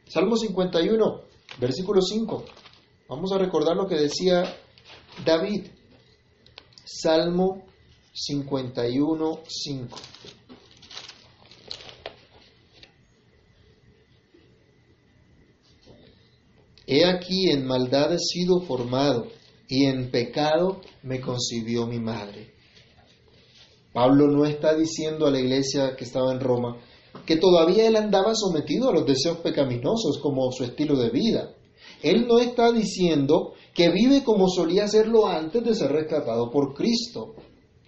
Salmo 0.06 0.34
51, 0.34 1.20
versículo 1.60 2.00
5. 2.00 2.44
Vamos 3.06 3.32
a 3.32 3.38
recordar 3.38 3.76
lo 3.76 3.86
que 3.86 3.96
decía 3.96 4.44
David. 5.26 5.66
Salmo 6.86 7.66
51, 8.14 9.40
5. 9.46 9.98
He 16.90 17.04
aquí 17.04 17.50
en 17.50 17.66
maldad 17.66 18.14
he 18.14 18.18
sido 18.18 18.62
formado 18.62 19.26
y 19.68 19.84
en 19.84 20.10
pecado 20.10 20.80
me 21.02 21.20
concibió 21.20 21.86
mi 21.86 22.00
madre. 22.00 22.54
Pablo 23.92 24.26
no 24.28 24.46
está 24.46 24.74
diciendo 24.74 25.26
a 25.26 25.30
la 25.30 25.38
iglesia 25.38 25.94
que 25.96 26.04
estaba 26.04 26.32
en 26.32 26.40
Roma 26.40 26.78
que 27.26 27.36
todavía 27.36 27.86
él 27.86 27.96
andaba 27.96 28.32
sometido 28.34 28.88
a 28.88 28.94
los 28.94 29.04
deseos 29.04 29.36
pecaminosos 29.38 30.18
como 30.22 30.50
su 30.50 30.64
estilo 30.64 30.96
de 30.96 31.10
vida. 31.10 31.54
Él 32.02 32.26
no 32.26 32.38
está 32.38 32.72
diciendo 32.72 33.52
que 33.74 33.90
vive 33.90 34.24
como 34.24 34.48
solía 34.48 34.84
hacerlo 34.84 35.26
antes 35.26 35.62
de 35.62 35.74
ser 35.74 35.92
rescatado 35.92 36.50
por 36.50 36.72
Cristo, 36.72 37.34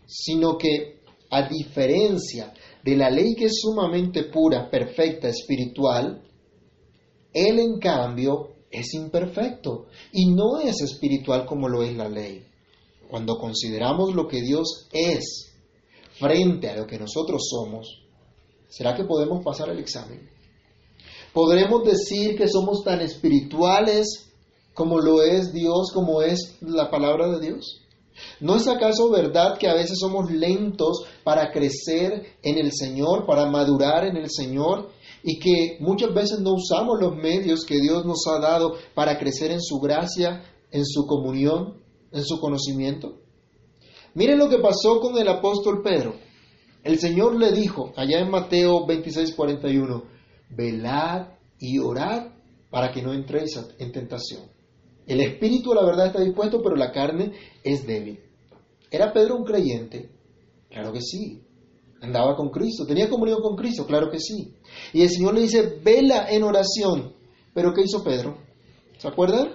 sino 0.05 0.59
que 0.59 1.01
a 1.31 1.49
diferencia 1.49 2.53
de 2.85 2.97
la 2.97 3.09
ley 3.09 3.35
que 3.35 3.47
es 3.47 3.61
sumamente 3.63 4.25
pura, 4.25 4.69
perfecta, 4.69 5.29
espiritual, 5.29 6.23
él 7.33 7.61
en 7.61 7.79
cambio 7.79 8.60
es 8.71 8.95
imperfecto 8.95 9.87
y 10.13 10.27
no 10.33 10.61
es 10.61 10.81
espiritual 10.81 11.45
como 11.47 11.69
lo 11.69 11.83
es 11.83 11.95
la 11.97 12.09
ley. 12.09 12.47
Cuando 13.09 13.39
consideramos 13.39 14.15
lo 14.15 14.29
que 14.29 14.41
Dios 14.41 14.87
es 14.93 15.53
frente 16.19 16.69
a 16.69 16.77
lo 16.77 16.87
que 16.87 16.99
nosotros 16.99 17.49
somos, 17.51 18.03
¿será 18.69 18.95
que 18.95 19.05
podemos 19.05 19.45
pasar 19.45 19.71
el 19.71 19.79
examen? 19.79 20.31
¿Podremos 21.33 21.85
decir 21.85 22.37
que 22.37 22.49
somos 22.49 22.85
tan 22.85 23.01
espirituales 23.01 24.31
como 24.75 25.01
lo 25.01 25.23
es 25.23 25.53
Dios, 25.53 25.91
como 25.93 26.23
es 26.23 26.57
la 26.61 26.91
palabra 26.91 27.29
de 27.29 27.41
Dios? 27.41 27.81
¿No 28.39 28.57
es 28.57 28.69
acaso 28.69 29.11
verdad 29.11 29.59
que 29.59 29.69
a 29.69 29.75
veces 29.75 29.99
somos 29.99 30.31
lentos 30.31 31.05
para 31.25 31.51
crecer 31.53 32.37
en 32.43 32.59
el 32.59 32.73
Señor, 32.73 33.27
para 33.27 33.47
madurar 33.47 34.05
en 34.05 34.17
el 34.17 34.31
Señor 34.31 34.91
y 35.23 35.39
que 35.39 35.77
muchas 35.81 36.15
veces 36.15 36.41
no 36.41 36.55
usamos 36.55 36.99
los 37.01 37.17
medios 37.17 37.65
que 37.65 37.81
Dios 37.81 38.05
nos 38.05 38.27
ha 38.27 38.39
dado 38.39 38.75
para 38.95 39.19
crecer 39.19 39.51
en 39.51 39.61
su 39.61 39.79
gracia, 39.79 40.43
en 40.71 40.85
su 40.85 41.07
comunión, 41.07 41.83
en 42.13 42.25
su 42.25 42.41
conocimiento. 42.41 43.21
Miren 44.15 44.39
lo 44.39 44.49
que 44.49 44.59
pasó 44.59 45.01
con 45.01 45.17
el 45.19 45.29
apóstol 45.29 45.83
Pedro. 45.83 46.15
El 46.83 46.99
Señor 46.99 47.39
le 47.39 47.53
dijo, 47.53 47.93
allá 47.97 48.21
en 48.21 48.31
Mateo 48.31 48.87
26, 48.87 49.35
41, 49.35 50.03
velad 50.51 51.29
y 51.59 51.79
orad 51.79 52.29
para 52.71 52.91
que 52.91 53.03
no 53.03 53.13
entréis 53.13 53.59
en 53.79 53.93
tentación. 53.93 54.43
El 55.07 55.21
espíritu, 55.21 55.75
la 55.75 55.85
verdad, 55.85 56.07
está 56.07 56.21
dispuesto, 56.21 56.63
pero 56.63 56.77
la 56.77 56.93
carne 56.93 57.33
es 57.63 57.87
débil. 57.87 58.21
¿Era 58.91 59.13
Pedro 59.13 59.37
un 59.37 59.45
creyente? 59.45 60.11
Claro 60.71 60.93
que 60.93 61.01
sí. 61.01 61.43
Andaba 62.01 62.35
con 62.37 62.51
Cristo. 62.51 62.87
¿Tenía 62.87 63.09
comunión 63.09 63.41
con 63.43 63.57
Cristo? 63.57 63.87
Claro 63.87 64.11
que 64.11 64.19
sí. 64.19 64.55
Y 64.93 65.03
el 65.03 65.11
Señor 65.11 65.35
le 65.35 65.43
dice, 65.43 65.81
vela 65.85 66.31
en 66.31 66.43
oración. 66.43 67.13
Pero 67.53 67.73
¿qué 67.75 67.83
hizo 67.83 68.03
Pedro? 68.03 68.39
¿Se 68.99 69.09
acuerdan? 69.09 69.53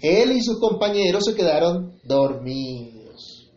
Él 0.00 0.32
y 0.32 0.42
sus 0.42 0.58
compañeros 0.58 1.24
se 1.24 1.34
quedaron 1.34 1.94
dormidos. 2.04 3.50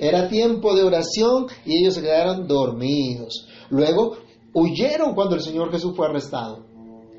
Era 0.00 0.28
tiempo 0.28 0.74
de 0.74 0.82
oración 0.82 1.46
y 1.64 1.80
ellos 1.80 1.94
se 1.94 2.02
quedaron 2.02 2.48
dormidos. 2.48 3.46
Luego 3.68 4.16
huyeron 4.54 5.14
cuando 5.14 5.36
el 5.36 5.42
Señor 5.42 5.70
Jesús 5.70 5.94
fue 5.94 6.06
arrestado. 6.06 6.64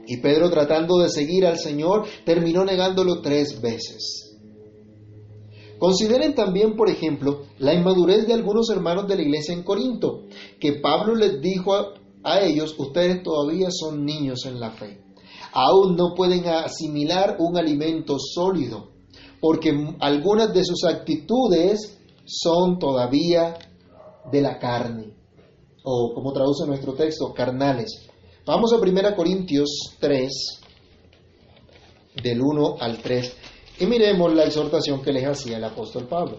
Y 0.07 0.17
Pedro 0.17 0.49
tratando 0.49 0.97
de 0.97 1.09
seguir 1.09 1.45
al 1.45 1.57
Señor 1.57 2.05
terminó 2.25 2.65
negándolo 2.65 3.21
tres 3.21 3.61
veces. 3.61 4.30
Consideren 5.81 6.35
también, 6.35 6.75
por 6.75 6.91
ejemplo, 6.91 7.41
la 7.57 7.73
inmadurez 7.73 8.27
de 8.27 8.35
algunos 8.35 8.69
hermanos 8.69 9.07
de 9.07 9.15
la 9.15 9.23
iglesia 9.23 9.55
en 9.55 9.63
Corinto, 9.63 10.25
que 10.59 10.73
Pablo 10.73 11.15
les 11.15 11.41
dijo 11.41 11.73
a, 12.23 12.39
ellos, 12.41 12.75
ustedes 12.77 13.23
todavía 13.23 13.69
son 13.71 14.05
niños 14.05 14.45
en 14.45 14.59
la 14.59 14.69
fe. 14.69 15.01
Aún 15.51 15.95
no 15.95 16.13
pueden 16.15 16.47
asimilar 16.47 17.37
un 17.39 17.57
alimento 17.57 18.17
sólido, 18.19 18.91
porque 19.39 19.71
algunas 19.99 20.53
de 20.53 20.63
sus 20.63 20.83
actitudes 20.83 21.97
son 22.25 22.77
todavía 22.77 23.55
de 24.31 24.39
la 24.39 24.59
carne, 24.59 25.15
o 25.83 26.13
como 26.13 26.31
traduce 26.31 26.67
nuestro 26.67 26.93
texto, 26.93 27.33
carnales. 27.33 28.07
Vamos 28.45 28.71
a 28.71 28.77
1 28.77 29.15
Corintios 29.15 29.95
3, 29.99 30.31
del 32.21 32.39
1 32.39 32.75
al 32.79 33.01
3. 33.01 33.40
Y 33.79 33.85
miremos 33.85 34.33
la 34.33 34.45
exhortación 34.45 35.01
que 35.01 35.11
les 35.11 35.25
hacía 35.25 35.57
el 35.57 35.63
apóstol 35.63 36.07
Pablo. 36.07 36.37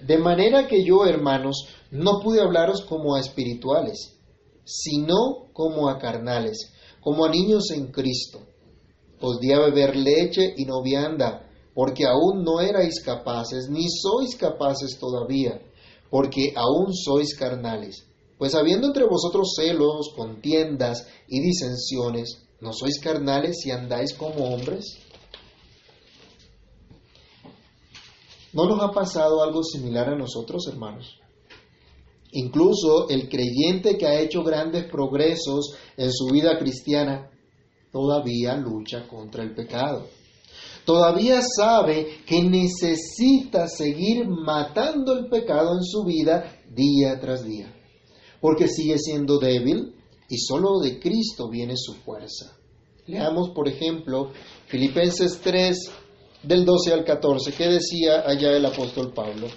De 0.00 0.18
manera 0.18 0.66
que 0.66 0.84
yo, 0.84 1.04
hermanos, 1.04 1.68
no 1.90 2.20
pude 2.20 2.40
hablaros 2.40 2.82
como 2.82 3.14
a 3.14 3.20
espirituales, 3.20 4.16
sino 4.64 5.52
como 5.52 5.88
a 5.88 5.98
carnales, 5.98 6.72
como 7.00 7.24
a 7.24 7.30
niños 7.30 7.70
en 7.70 7.92
Cristo. 7.92 8.40
Os 9.20 9.38
di 9.38 9.52
a 9.52 9.60
beber 9.60 9.94
leche 9.94 10.54
y 10.56 10.64
no 10.64 10.82
vianda, 10.82 11.48
porque 11.74 12.04
aún 12.04 12.42
no 12.42 12.60
erais 12.60 13.00
capaces, 13.04 13.68
ni 13.70 13.86
sois 13.88 14.34
capaces 14.36 14.98
todavía, 14.98 15.60
porque 16.10 16.52
aún 16.56 16.92
sois 16.92 17.36
carnales. 17.36 18.04
Pues 18.38 18.54
habiendo 18.56 18.88
entre 18.88 19.04
vosotros 19.04 19.52
celos, 19.56 20.12
contiendas 20.16 21.06
y 21.28 21.40
disensiones, 21.40 22.42
¿no 22.60 22.72
sois 22.72 22.98
carnales 22.98 23.64
y 23.64 23.70
andáis 23.70 24.14
como 24.14 24.52
hombres? 24.52 24.98
¿No 28.52 28.66
nos 28.66 28.80
ha 28.82 28.90
pasado 28.90 29.42
algo 29.42 29.62
similar 29.62 30.10
a 30.10 30.16
nosotros, 30.16 30.66
hermanos? 30.68 31.18
Incluso 32.32 33.08
el 33.08 33.28
creyente 33.28 33.96
que 33.96 34.06
ha 34.06 34.20
hecho 34.20 34.42
grandes 34.42 34.84
progresos 34.84 35.74
en 35.96 36.12
su 36.12 36.26
vida 36.26 36.58
cristiana 36.58 37.30
todavía 37.90 38.56
lucha 38.56 39.06
contra 39.06 39.42
el 39.42 39.54
pecado. 39.54 40.06
Todavía 40.84 41.40
sabe 41.42 42.22
que 42.26 42.42
necesita 42.42 43.68
seguir 43.68 44.26
matando 44.26 45.16
el 45.16 45.28
pecado 45.28 45.76
en 45.76 45.84
su 45.84 46.04
vida 46.04 46.60
día 46.74 47.20
tras 47.20 47.44
día, 47.44 47.72
porque 48.40 48.66
sigue 48.68 48.98
siendo 48.98 49.38
débil 49.38 49.94
y 50.28 50.38
solo 50.38 50.80
de 50.80 50.98
Cristo 50.98 51.48
viene 51.48 51.74
su 51.76 51.94
fuerza. 51.94 52.56
Leamos, 53.06 53.50
por 53.50 53.68
ejemplo, 53.68 54.32
Filipenses 54.66 55.40
3, 55.42 55.90
del 56.42 56.64
12 56.64 56.92
al 56.92 57.04
14. 57.04 57.52
¿Qué 57.52 57.68
decía 57.68 58.24
allá 58.26 58.56
el 58.56 58.66
apóstol 58.66 59.12
Pablo? 59.12 59.48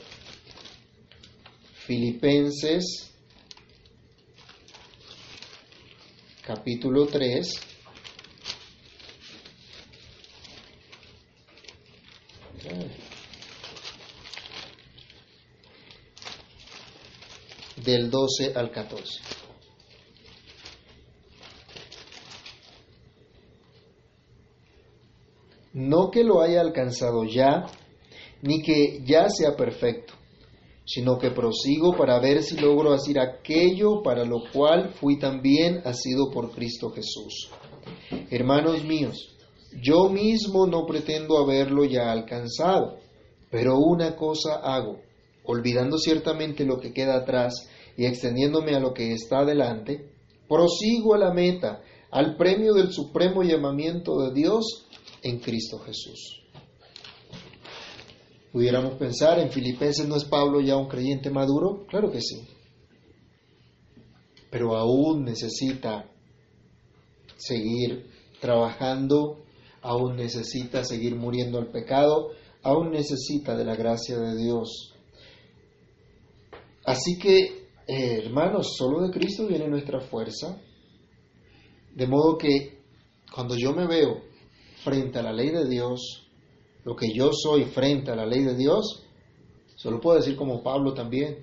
Filipenses 1.74 3.06
capítulo 6.46 7.08
3, 7.08 7.60
del 17.78 18.12
12 18.12 18.54
al 18.56 18.70
14. 18.70 19.35
No 25.76 26.10
que 26.10 26.24
lo 26.24 26.40
haya 26.40 26.62
alcanzado 26.62 27.26
ya, 27.26 27.66
ni 28.42 28.62
que 28.62 29.02
ya 29.04 29.28
sea 29.30 29.58
perfecto, 29.58 30.14
sino 30.86 31.18
que 31.18 31.32
prosigo 31.32 31.98
para 31.98 32.18
ver 32.18 32.44
si 32.44 32.56
logro 32.56 32.94
hacer 32.94 33.20
aquello 33.20 34.02
para 34.02 34.24
lo 34.24 34.38
cual 34.54 34.94
fui 34.94 35.20
también 35.20 35.82
asido 35.84 36.32
por 36.32 36.52
Cristo 36.52 36.92
Jesús. 36.92 37.50
Hermanos 38.32 38.86
míos, 38.86 39.36
yo 39.84 40.08
mismo 40.08 40.66
no 40.66 40.86
pretendo 40.86 41.40
haberlo 41.40 41.84
ya 41.84 42.10
alcanzado, 42.10 43.00
pero 43.52 43.78
una 43.78 44.16
cosa 44.16 44.62
hago, 44.64 45.02
olvidando 45.44 45.98
ciertamente 45.98 46.64
lo 46.64 46.80
que 46.80 46.94
queda 46.94 47.18
atrás 47.18 47.70
y 47.98 48.06
extendiéndome 48.06 48.76
a 48.76 48.80
lo 48.80 48.94
que 48.94 49.12
está 49.12 49.44
delante, 49.44 50.10
prosigo 50.48 51.16
a 51.16 51.18
la 51.18 51.34
meta, 51.34 51.82
al 52.12 52.38
premio 52.38 52.74
del 52.74 52.94
supremo 52.94 53.44
llamamiento 53.44 54.22
de 54.22 54.34
Dios 54.34 54.85
en 55.26 55.40
Cristo 55.40 55.80
Jesús. 55.80 56.44
Pudiéramos 58.52 58.94
pensar, 58.94 59.40
en 59.40 59.50
Filipenses 59.50 60.08
no 60.08 60.16
es 60.16 60.24
Pablo 60.24 60.62
ya 60.62 60.78
un 60.78 60.88
creyente 60.88 61.32
maduro, 61.32 61.86
claro 61.88 62.12
que 62.12 62.22
sí, 62.22 62.48
pero 64.52 64.78
aún 64.78 65.26
necesita 65.26 66.10
seguir 67.36 68.08
trabajando, 68.40 69.44
aún 69.82 70.16
necesita 70.16 70.86
seguir 70.86 71.16
muriendo 71.16 71.58
al 71.58 71.72
pecado, 71.72 72.30
aún 72.62 72.92
necesita 72.92 73.58
de 73.58 73.66
la 73.66 73.76
gracia 73.76 74.18
de 74.20 74.38
Dios. 74.38 74.94
Así 76.86 77.18
que, 77.18 77.68
eh, 77.88 78.22
hermanos, 78.24 78.76
solo 78.78 79.02
de 79.02 79.12
Cristo 79.12 79.48
viene 79.48 79.68
nuestra 79.68 80.02
fuerza, 80.02 80.62
de 81.96 82.08
modo 82.08 82.38
que 82.38 82.84
cuando 83.34 83.56
yo 83.58 83.74
me 83.74 83.88
veo 83.88 84.25
frente 84.86 85.18
a 85.18 85.24
la 85.24 85.34
ley 85.34 85.50
de 85.50 85.68
Dios, 85.68 86.28
lo 86.84 86.96
que 86.96 87.08
yo 87.12 87.32
soy 87.34 87.66
frente 87.66 88.12
a 88.12 88.16
la 88.16 88.26
ley 88.26 88.44
de 88.44 88.56
Dios, 88.56 89.04
se 89.76 89.90
lo 89.90 90.00
puedo 90.00 90.18
decir 90.18 90.36
como 90.36 90.62
Pablo 90.62 90.94
también. 90.94 91.40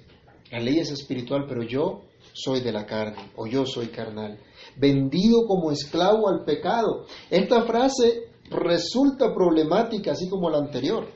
La 0.50 0.60
ley 0.60 0.78
es 0.78 0.90
espiritual, 0.92 1.46
pero 1.48 1.64
yo 1.64 2.02
soy 2.32 2.60
de 2.60 2.72
la 2.72 2.86
carne 2.86 3.32
o 3.36 3.46
yo 3.46 3.66
soy 3.66 3.88
carnal, 3.88 4.38
vendido 4.76 5.44
como 5.46 5.72
esclavo 5.72 6.28
al 6.28 6.44
pecado. 6.44 7.06
Esta 7.28 7.62
frase 7.62 8.30
resulta 8.48 9.34
problemática, 9.34 10.12
así 10.12 10.28
como 10.28 10.48
la 10.48 10.58
anterior, 10.58 11.08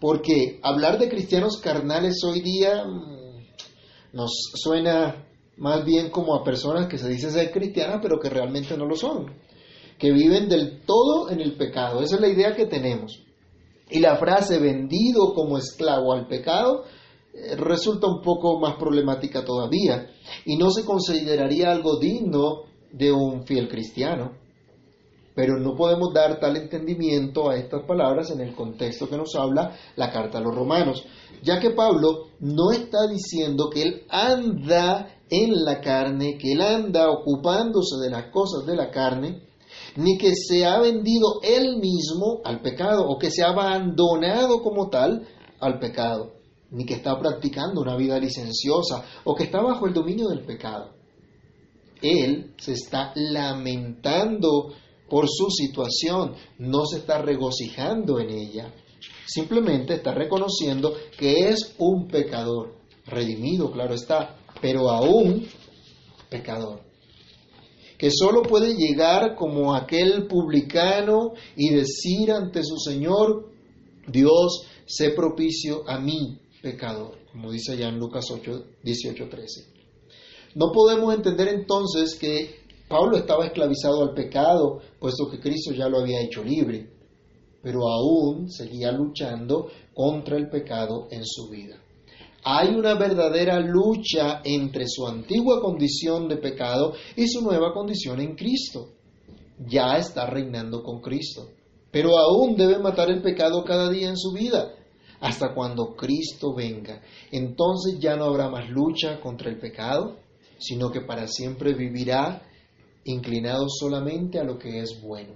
porque 0.00 0.58
hablar 0.62 0.98
de 0.98 1.08
cristianos 1.08 1.60
carnales 1.62 2.22
hoy 2.24 2.40
día 2.40 2.84
mm, 2.84 4.16
nos 4.16 4.30
suena 4.54 5.26
más 5.58 5.84
bien 5.84 6.10
como 6.10 6.34
a 6.34 6.44
personas 6.44 6.86
que 6.86 6.98
se 6.98 7.08
dicen 7.08 7.30
ser 7.30 7.50
cristianas, 7.50 7.98
pero 8.00 8.18
que 8.18 8.30
realmente 8.30 8.76
no 8.76 8.86
lo 8.86 8.96
son 8.96 9.26
que 9.98 10.12
viven 10.12 10.48
del 10.48 10.82
todo 10.84 11.30
en 11.30 11.40
el 11.40 11.56
pecado. 11.56 12.02
Esa 12.02 12.16
es 12.16 12.20
la 12.20 12.28
idea 12.28 12.54
que 12.54 12.66
tenemos. 12.66 13.22
Y 13.90 14.00
la 14.00 14.16
frase 14.16 14.58
vendido 14.58 15.32
como 15.34 15.58
esclavo 15.58 16.12
al 16.12 16.26
pecado 16.26 16.84
eh, 17.32 17.56
resulta 17.56 18.08
un 18.08 18.20
poco 18.20 18.58
más 18.58 18.76
problemática 18.76 19.44
todavía 19.44 20.10
y 20.44 20.56
no 20.56 20.70
se 20.70 20.84
consideraría 20.84 21.70
algo 21.70 21.98
digno 21.98 22.62
de 22.92 23.12
un 23.12 23.44
fiel 23.44 23.68
cristiano. 23.68 24.32
Pero 25.34 25.58
no 25.58 25.74
podemos 25.76 26.14
dar 26.14 26.40
tal 26.40 26.56
entendimiento 26.56 27.50
a 27.50 27.56
estas 27.56 27.84
palabras 27.84 28.30
en 28.30 28.40
el 28.40 28.54
contexto 28.54 29.08
que 29.08 29.18
nos 29.18 29.34
habla 29.34 29.76
la 29.94 30.10
carta 30.10 30.38
a 30.38 30.40
los 30.40 30.54
romanos, 30.54 31.04
ya 31.42 31.60
que 31.60 31.70
Pablo 31.70 32.28
no 32.40 32.72
está 32.72 33.06
diciendo 33.06 33.68
que 33.68 33.82
él 33.82 34.02
anda 34.08 35.14
en 35.28 35.64
la 35.64 35.80
carne, 35.82 36.38
que 36.38 36.52
él 36.52 36.62
anda 36.62 37.10
ocupándose 37.10 37.96
de 38.02 38.10
las 38.10 38.30
cosas 38.30 38.64
de 38.64 38.76
la 38.76 38.90
carne, 38.90 39.42
ni 39.96 40.18
que 40.18 40.34
se 40.34 40.64
ha 40.64 40.78
vendido 40.78 41.40
él 41.42 41.78
mismo 41.78 42.40
al 42.44 42.60
pecado 42.60 43.06
o 43.08 43.18
que 43.18 43.30
se 43.30 43.42
ha 43.42 43.48
abandonado 43.48 44.62
como 44.62 44.88
tal 44.88 45.26
al 45.58 45.78
pecado, 45.78 46.34
ni 46.70 46.84
que 46.84 46.94
está 46.94 47.18
practicando 47.18 47.80
una 47.80 47.96
vida 47.96 48.18
licenciosa 48.18 49.04
o 49.24 49.34
que 49.34 49.44
está 49.44 49.60
bajo 49.62 49.86
el 49.86 49.94
dominio 49.94 50.28
del 50.28 50.44
pecado. 50.44 50.94
Él 52.02 52.54
se 52.58 52.72
está 52.72 53.12
lamentando 53.14 54.74
por 55.08 55.26
su 55.28 55.50
situación, 55.50 56.34
no 56.58 56.84
se 56.84 56.98
está 56.98 57.22
regocijando 57.22 58.20
en 58.20 58.30
ella, 58.30 58.74
simplemente 59.26 59.94
está 59.94 60.12
reconociendo 60.12 60.92
que 61.18 61.48
es 61.48 61.74
un 61.78 62.06
pecador, 62.08 62.74
redimido, 63.06 63.70
claro 63.70 63.94
está, 63.94 64.36
pero 64.60 64.90
aún 64.90 65.46
pecador 66.28 66.85
que 67.98 68.10
solo 68.10 68.42
puede 68.42 68.74
llegar 68.74 69.34
como 69.34 69.74
aquel 69.74 70.26
publicano 70.26 71.32
y 71.56 71.74
decir 71.74 72.30
ante 72.30 72.62
su 72.62 72.76
Señor, 72.78 73.50
Dios, 74.06 74.66
sé 74.86 75.10
propicio 75.10 75.88
a 75.88 75.98
mí, 75.98 76.38
pecador, 76.62 77.18
como 77.32 77.50
dice 77.50 77.72
allá 77.72 77.88
en 77.88 77.98
Lucas 77.98 78.26
8, 78.30 78.64
18, 78.82 79.28
13. 79.28 79.64
No 80.54 80.72
podemos 80.72 81.14
entender 81.14 81.48
entonces 81.48 82.14
que 82.14 82.66
Pablo 82.88 83.16
estaba 83.16 83.46
esclavizado 83.46 84.02
al 84.02 84.14
pecado, 84.14 84.80
puesto 84.98 85.28
que 85.30 85.40
Cristo 85.40 85.72
ya 85.72 85.88
lo 85.88 85.98
había 85.98 86.22
hecho 86.22 86.44
libre, 86.44 86.88
pero 87.62 87.88
aún 87.88 88.50
seguía 88.50 88.92
luchando 88.92 89.68
contra 89.92 90.36
el 90.36 90.48
pecado 90.48 91.08
en 91.10 91.22
su 91.24 91.48
vida 91.48 91.80
hay 92.48 92.76
una 92.76 92.94
verdadera 92.94 93.58
lucha 93.58 94.40
entre 94.44 94.84
su 94.86 95.04
antigua 95.04 95.60
condición 95.60 96.28
de 96.28 96.36
pecado 96.36 96.94
y 97.16 97.26
su 97.26 97.42
nueva 97.42 97.72
condición 97.74 98.20
en 98.20 98.36
Cristo. 98.36 98.90
Ya 99.66 99.96
está 99.96 100.26
reinando 100.26 100.84
con 100.84 101.00
Cristo, 101.00 101.50
pero 101.90 102.16
aún 102.16 102.54
debe 102.54 102.78
matar 102.78 103.10
el 103.10 103.20
pecado 103.20 103.64
cada 103.64 103.90
día 103.90 104.08
en 104.08 104.16
su 104.16 104.30
vida, 104.30 104.72
hasta 105.18 105.52
cuando 105.54 105.96
Cristo 105.96 106.54
venga. 106.54 107.02
Entonces 107.32 107.98
ya 107.98 108.14
no 108.14 108.26
habrá 108.26 108.48
más 108.48 108.70
lucha 108.70 109.20
contra 109.20 109.50
el 109.50 109.58
pecado, 109.58 110.18
sino 110.58 110.92
que 110.92 111.00
para 111.00 111.26
siempre 111.26 111.74
vivirá 111.74 112.42
inclinado 113.02 113.66
solamente 113.68 114.38
a 114.38 114.44
lo 114.44 114.56
que 114.56 114.78
es 114.78 115.02
bueno, 115.02 115.32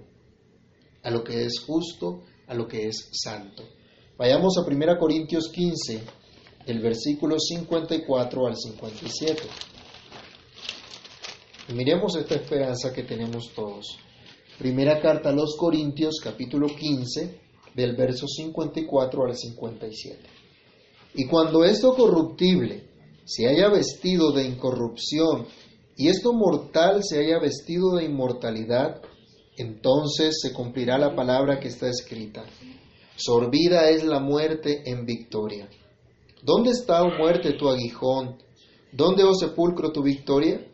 a 1.03 1.11
lo 1.11 1.25
que 1.25 1.43
es 1.43 1.59
justo, 1.59 2.21
a 2.47 2.53
lo 2.53 2.69
que 2.69 2.87
es 2.87 3.09
santo. 3.11 3.63
Vayamos 4.17 4.57
a 4.57 4.61
1 4.65 4.97
Corintios 4.97 5.49
15 5.49 6.20
del 6.65 6.79
versículo 6.79 7.39
54 7.39 8.47
al 8.47 8.55
57. 8.55 9.41
miremos 11.73 12.15
esta 12.15 12.35
esperanza 12.35 12.91
que 12.93 13.03
tenemos 13.03 13.51
todos. 13.53 13.97
Primera 14.57 15.01
carta 15.01 15.29
a 15.29 15.33
los 15.33 15.55
Corintios, 15.57 16.19
capítulo 16.23 16.67
15, 16.67 17.39
del 17.73 17.95
verso 17.95 18.27
54 18.27 19.25
al 19.25 19.35
57. 19.35 20.19
Y 21.15 21.25
cuando 21.25 21.63
esto 21.63 21.93
corruptible 21.95 22.89
se 23.25 23.47
haya 23.47 23.69
vestido 23.69 24.31
de 24.31 24.45
incorrupción 24.45 25.47
y 25.97 26.09
esto 26.09 26.33
mortal 26.33 27.01
se 27.03 27.19
haya 27.19 27.39
vestido 27.39 27.95
de 27.95 28.05
inmortalidad, 28.05 29.01
entonces 29.57 30.39
se 30.41 30.53
cumplirá 30.53 30.97
la 30.97 31.15
palabra 31.15 31.59
que 31.59 31.67
está 31.67 31.89
escrita. 31.89 32.43
Sorbida 33.15 33.89
es 33.89 34.03
la 34.03 34.19
muerte 34.19 34.83
en 34.85 35.05
victoria. 35.05 35.69
¿Dónde 36.43 36.71
está, 36.71 37.03
oh 37.03 37.17
muerte, 37.17 37.53
tu 37.53 37.69
aguijón? 37.69 38.37
¿Dónde, 38.91 39.23
oh 39.23 39.33
sepulcro, 39.33 39.91
tu 39.91 40.01
victoria? 40.01 40.65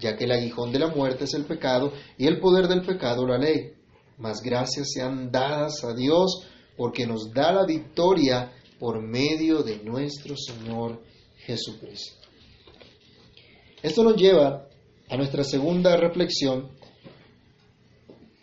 Ya 0.00 0.16
que 0.16 0.24
el 0.24 0.32
aguijón 0.32 0.72
de 0.72 0.80
la 0.80 0.88
muerte 0.88 1.24
es 1.24 1.34
el 1.34 1.44
pecado 1.44 1.92
y 2.18 2.26
el 2.26 2.40
poder 2.40 2.66
del 2.66 2.82
pecado 2.82 3.26
la 3.26 3.38
ley. 3.38 3.72
Mas 4.18 4.40
gracias 4.42 4.88
sean 4.92 5.30
dadas 5.30 5.84
a 5.84 5.94
Dios 5.94 6.46
porque 6.76 7.06
nos 7.06 7.32
da 7.32 7.52
la 7.52 7.64
victoria 7.64 8.52
por 8.78 9.00
medio 9.00 9.62
de 9.62 9.82
nuestro 9.84 10.34
Señor 10.36 11.02
Jesucristo. 11.36 12.26
Esto 13.82 14.02
nos 14.02 14.16
lleva 14.16 14.66
a 15.08 15.16
nuestra 15.16 15.44
segunda 15.44 15.96
reflexión, 15.96 16.70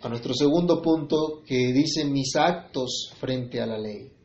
a 0.01 0.09
nuestro 0.09 0.33
segundo 0.33 0.81
punto 0.81 1.41
que 1.45 1.73
dice 1.73 2.05
mis 2.05 2.35
actos 2.35 3.11
frente 3.19 3.59
a 3.59 3.65
la 3.65 3.77
ley. 3.77 4.18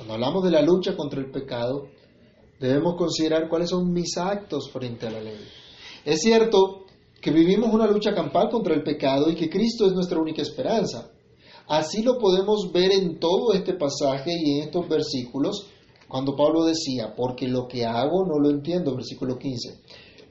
Cuando 0.00 0.14
hablamos 0.14 0.44
de 0.44 0.50
la 0.50 0.62
lucha 0.62 0.96
contra 0.96 1.20
el 1.20 1.30
pecado, 1.30 1.88
debemos 2.58 2.96
considerar 2.96 3.50
cuáles 3.50 3.68
son 3.68 3.92
mis 3.92 4.16
actos 4.16 4.70
frente 4.70 5.06
a 5.06 5.10
la 5.10 5.20
ley. 5.20 5.36
Es 6.06 6.22
cierto 6.22 6.86
que 7.20 7.30
vivimos 7.30 7.70
una 7.70 7.86
lucha 7.86 8.14
campal 8.14 8.48
contra 8.48 8.72
el 8.72 8.82
pecado 8.82 9.28
y 9.28 9.34
que 9.34 9.50
Cristo 9.50 9.84
es 9.86 9.92
nuestra 9.92 10.18
única 10.18 10.40
esperanza. 10.40 11.10
Así 11.68 12.02
lo 12.02 12.16
podemos 12.16 12.72
ver 12.72 12.92
en 12.92 13.20
todo 13.20 13.52
este 13.52 13.74
pasaje 13.74 14.30
y 14.42 14.56
en 14.56 14.68
estos 14.68 14.88
versículos, 14.88 15.66
cuando 16.08 16.34
Pablo 16.34 16.64
decía, 16.64 17.12
porque 17.14 17.46
lo 17.46 17.68
que 17.68 17.84
hago 17.84 18.24
no 18.24 18.38
lo 18.38 18.48
entiendo, 18.48 18.96
versículo 18.96 19.36
15, 19.36 19.82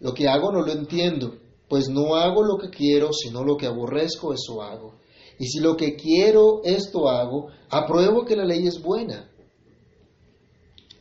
lo 0.02 0.16
que 0.16 0.28
hago 0.28 0.52
no 0.52 0.64
lo 0.64 0.72
entiendo, 0.72 1.36
Pues 1.68 1.90
no 1.90 2.16
hago 2.16 2.42
lo 2.42 2.58
que 2.58 2.72
quiero, 2.72 3.14
sino 3.14 3.44
lo 3.44 3.56
que 3.56 3.68
aborrezco, 3.68 4.34
eso 4.34 4.64
hago. 4.64 4.96
Y 5.38 5.46
si 5.46 5.60
lo 5.60 5.78
que 5.78 5.96
quiero, 5.96 6.62
esto 6.64 7.08
hago, 7.08 7.50
apruebo 7.70 8.26
que 8.26 8.36
la 8.36 8.46
ley 8.46 8.66
es 8.66 8.82
buena. 8.82 9.29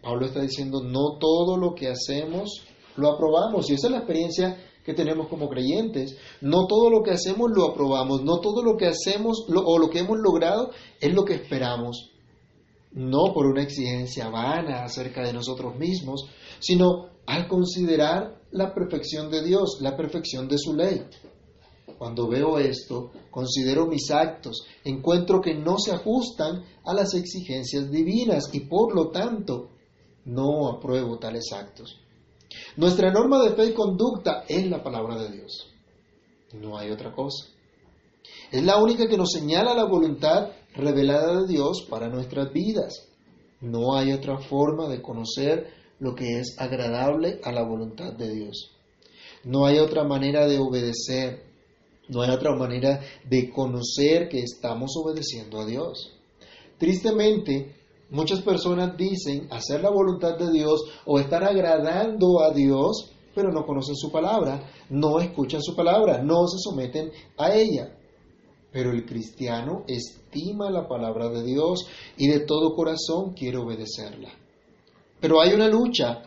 Pablo 0.03 0.27
está 0.27 0.41
diciendo, 0.41 0.83
no 0.83 1.19
todo 1.19 1.57
lo 1.57 1.75
que 1.75 1.89
hacemos 1.89 2.65
lo 2.97 3.11
aprobamos. 3.11 3.71
Y 3.71 3.75
esa 3.75 3.87
es 3.89 3.93
la 3.93 3.99
experiencia 3.99 4.57
que 4.85 4.95
tenemos 4.95 5.29
como 5.29 5.49
creyentes. 5.49 6.17
No 6.41 6.67
todo 6.67 6.91
lo 6.91 7.03
que 7.03 7.11
hacemos 7.11 7.51
lo 7.55 7.67
aprobamos, 7.67 8.23
no 8.23 8.41
todo 8.41 8.63
lo 8.63 8.77
que 8.77 8.87
hacemos 8.87 9.45
o 9.49 9.79
lo 9.79 9.91
que 9.91 10.01
hemos 10.01 10.19
logrado 10.19 10.71
es 11.01 11.13
lo 11.13 11.25
que 11.25 11.35
esperamos. 11.35 12.11
No 12.93 13.33
por 13.35 13.47
una 13.47 13.63
exigencia 13.63 14.31
vana 14.31 14.85
acerca 14.85 15.23
de 15.23 15.33
nosotros 15.33 15.77
mismos, 15.77 16.27
sino 16.59 17.11
al 17.27 17.47
considerar 17.49 18.41
la 18.51 18.73
perfección 18.73 19.31
de 19.31 19.45
Dios, 19.45 19.79
la 19.81 19.97
perfección 19.97 20.49
de 20.49 20.57
su 20.57 20.75
ley. 20.75 21.05
Cuando 21.99 22.29
veo 22.29 22.59
esto, 22.59 23.11
considero 23.31 23.87
mis 23.87 24.11
actos, 24.11 24.65
encuentro 24.85 25.41
que 25.41 25.55
no 25.55 25.79
se 25.79 25.93
ajustan 25.93 26.63
a 26.85 26.95
las 26.95 27.13
exigencias 27.15 27.91
divinas 27.91 28.49
y 28.53 28.61
por 28.61 28.95
lo 28.95 29.09
tanto 29.09 29.71
no 30.25 30.69
apruebo 30.69 31.19
tales 31.19 31.53
actos. 31.53 32.01
Nuestra 32.77 33.11
norma 33.11 33.43
de 33.43 33.55
fe 33.55 33.67
y 33.67 33.75
conducta 33.75 34.45
es 34.49 34.67
la 34.69 34.83
palabra 34.83 35.17
de 35.17 35.31
Dios. 35.31 35.69
No 36.55 36.79
hay 36.79 36.91
otra 36.91 37.13
cosa. 37.13 37.47
Es 38.51 38.63
la 38.63 38.79
única 38.79 39.07
que 39.07 39.19
nos 39.19 39.33
señala 39.33 39.75
la 39.75 39.85
voluntad 39.85 40.53
revelada 40.75 41.41
de 41.41 41.47
Dios 41.47 41.87
para 41.89 42.09
nuestras 42.09 42.53
vidas. 42.53 43.07
No 43.61 43.97
hay 43.97 44.13
otra 44.13 44.39
forma 44.39 44.89
de 44.89 45.03
conocer 45.03 45.73
lo 45.99 46.15
que 46.15 46.39
es 46.39 46.57
agradable 46.59 47.41
a 47.43 47.53
la 47.53 47.63
voluntad 47.63 48.13
de 48.13 48.31
Dios. 48.31 48.71
No 49.45 49.67
hay 49.67 49.79
otra 49.79 50.05
manera 50.05 50.47
de 50.47 50.59
obedecer. 50.59 51.45
No 52.09 52.23
hay 52.23 52.31
otra 52.31 52.55
manera 52.55 53.01
de 53.25 53.51
conocer 53.51 54.29
que 54.29 54.41
estamos 54.41 54.93
obedeciendo 54.97 55.61
a 55.61 55.67
Dios. 55.67 56.15
Tristemente, 56.79 57.75
Muchas 58.11 58.41
personas 58.41 58.97
dicen 58.97 59.49
hacer 59.51 59.83
la 59.83 59.91
voluntad 59.91 60.39
de 60.39 60.51
Dios 60.51 60.83
o 61.05 61.19
estar 61.19 61.45
agradando 61.45 62.41
a 62.43 62.53
Dios, 62.53 63.11
pero 63.35 63.53
no 63.53 63.67
conocen 63.67 63.97
su 63.97 64.11
palabra, 64.11 64.63
no 64.89 65.21
escuchan 65.21 65.63
su 65.63 65.77
palabra, 65.77 66.23
no 66.23 66.47
se 66.49 66.59
someten 66.59 67.11
a 67.37 67.55
ella. 67.55 67.95
Pero 68.73 68.93
el 68.93 69.05
cristiano 69.05 69.85
estima 69.87 70.71
la 70.71 70.89
palabra 70.89 71.29
de 71.29 71.45
Dios 71.45 71.87
y 72.17 72.29
de 72.29 72.41
todo 72.41 72.75
corazón 72.75 73.35
quiere 73.35 73.59
obedecerla. 73.59 74.31
Pero 75.21 75.41
hay 75.41 75.53
una 75.53 75.69
lucha, 75.69 76.23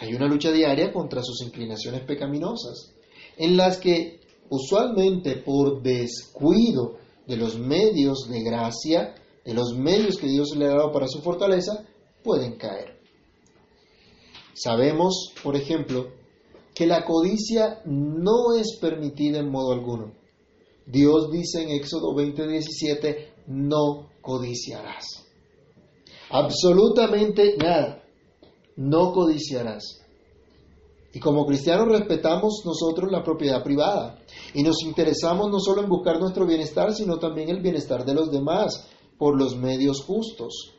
hay 0.00 0.14
una 0.14 0.26
lucha 0.26 0.52
diaria 0.52 0.92
contra 0.92 1.22
sus 1.22 1.42
inclinaciones 1.42 2.02
pecaminosas, 2.02 2.92
en 3.38 3.56
las 3.56 3.78
que 3.78 4.20
usualmente 4.50 5.36
por 5.36 5.82
descuido 5.82 6.98
de 7.26 7.36
los 7.36 7.58
medios 7.58 8.28
de 8.28 8.42
gracia, 8.42 9.14
de 9.44 9.54
los 9.54 9.74
medios 9.76 10.16
que 10.16 10.26
Dios 10.26 10.54
le 10.56 10.66
ha 10.66 10.76
dado 10.76 10.92
para 10.92 11.08
su 11.08 11.20
fortaleza, 11.20 11.84
pueden 12.22 12.56
caer. 12.56 13.00
Sabemos, 14.54 15.32
por 15.42 15.56
ejemplo, 15.56 16.08
que 16.74 16.86
la 16.86 17.04
codicia 17.04 17.80
no 17.84 18.54
es 18.58 18.78
permitida 18.80 19.38
en 19.38 19.50
modo 19.50 19.72
alguno. 19.72 20.12
Dios 20.86 21.30
dice 21.30 21.62
en 21.62 21.70
Éxodo 21.70 22.14
20:17, 22.14 23.32
no 23.46 24.10
codiciarás. 24.20 25.06
Absolutamente 26.30 27.56
nada. 27.56 28.02
No 28.76 29.12
codiciarás. 29.12 30.00
Y 31.12 31.18
como 31.18 31.44
cristianos 31.44 31.88
respetamos 31.88 32.62
nosotros 32.64 33.10
la 33.10 33.24
propiedad 33.24 33.64
privada 33.64 34.18
y 34.54 34.62
nos 34.62 34.82
interesamos 34.84 35.50
no 35.50 35.58
solo 35.58 35.82
en 35.82 35.88
buscar 35.88 36.20
nuestro 36.20 36.46
bienestar, 36.46 36.94
sino 36.94 37.18
también 37.18 37.48
el 37.48 37.60
bienestar 37.60 38.04
de 38.04 38.14
los 38.14 38.30
demás 38.30 38.88
por 39.20 39.38
los 39.38 39.54
medios 39.54 40.02
justos, 40.02 40.72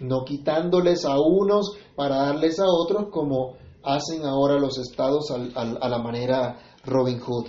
no 0.00 0.24
quitándoles 0.24 1.04
a 1.04 1.20
unos 1.20 1.76
para 1.94 2.16
darles 2.16 2.58
a 2.58 2.64
otros 2.66 3.08
como 3.10 3.58
hacen 3.82 4.24
ahora 4.24 4.58
los 4.58 4.78
estados 4.78 5.30
a 5.30 5.88
la 5.88 5.98
manera 5.98 6.78
Robin 6.86 7.20
Hood. 7.20 7.48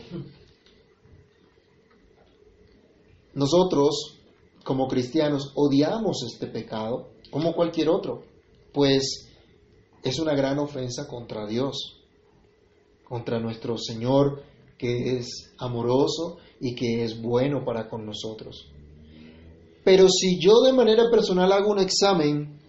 Nosotros, 3.36 4.20
como 4.66 4.90
cristianos, 4.90 5.54
odiamos 5.56 6.22
este 6.28 6.48
pecado 6.48 7.08
como 7.32 7.54
cualquier 7.54 7.88
otro, 7.88 8.24
pues 8.74 9.30
es 10.04 10.20
una 10.20 10.36
gran 10.36 10.60
ofensa 10.60 11.08
contra 11.08 11.48
Dios, 11.48 12.02
contra 13.08 13.40
nuestro 13.40 13.78
Señor 13.78 14.44
que 14.78 15.16
es 15.16 15.54
amoroso 15.58 16.40
y 16.60 16.76
que 16.76 17.06
es 17.06 17.22
bueno 17.22 17.64
para 17.64 17.88
con 17.88 18.06
nosotros. 18.06 18.68
Pero 19.84 20.08
si 20.10 20.40
yo 20.40 20.62
de 20.62 20.74
manera 20.74 21.10
personal 21.12 21.52
hago 21.52 21.72
un 21.72 21.80
examen 21.80 22.60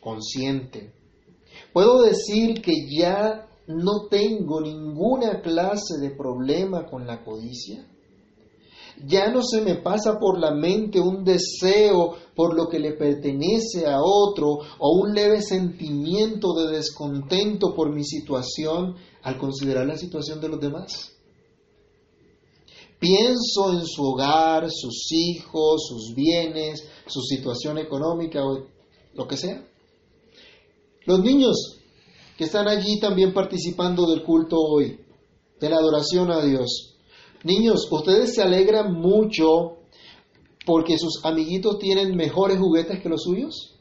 consciente, 0.00 0.92
puedo 1.72 2.02
decir 2.02 2.60
que 2.60 2.72
ya 2.88 3.46
no 3.68 4.06
tengo 4.08 4.60
ninguna 4.60 5.40
clase 5.40 5.98
de 6.00 6.10
problema 6.10 6.86
con 6.86 7.06
la 7.06 7.24
codicia. 7.24 7.86
Ya 9.04 9.30
no 9.30 9.42
se 9.42 9.60
me 9.60 9.74
pasa 9.74 10.18
por 10.18 10.38
la 10.38 10.52
mente 10.52 11.00
un 11.00 11.22
deseo 11.22 12.16
por 12.34 12.56
lo 12.56 12.68
que 12.68 12.78
le 12.78 12.92
pertenece 12.92 13.86
a 13.86 14.00
otro 14.00 14.58
o 14.78 15.00
un 15.02 15.14
leve 15.14 15.42
sentimiento 15.42 16.54
de 16.54 16.76
descontento 16.76 17.74
por 17.74 17.94
mi 17.94 18.04
situación 18.04 18.96
al 19.22 19.36
considerar 19.36 19.86
la 19.86 19.98
situación 19.98 20.40
de 20.40 20.48
los 20.48 20.60
demás. 20.60 21.15
Pienso 22.98 23.72
en 23.72 23.86
su 23.86 24.02
hogar, 24.02 24.68
sus 24.70 25.12
hijos, 25.12 25.86
sus 25.88 26.14
bienes, 26.14 26.82
su 27.06 27.20
situación 27.20 27.78
económica 27.78 28.44
o 28.44 28.66
lo 29.14 29.28
que 29.28 29.36
sea. 29.36 29.62
Los 31.04 31.20
niños 31.20 31.78
que 32.36 32.44
están 32.44 32.68
allí 32.68 32.98
también 33.00 33.32
participando 33.32 34.06
del 34.06 34.22
culto 34.22 34.56
hoy, 34.58 35.00
de 35.60 35.70
la 35.70 35.76
adoración 35.76 36.30
a 36.30 36.44
Dios. 36.44 36.94
Niños, 37.44 37.86
ustedes 37.90 38.34
se 38.34 38.42
alegran 38.42 38.92
mucho 38.92 39.76
porque 40.64 40.98
sus 40.98 41.24
amiguitos 41.24 41.78
tienen 41.78 42.16
mejores 42.16 42.58
juguetes 42.58 43.00
que 43.00 43.08
los 43.08 43.22
suyos. 43.22 43.74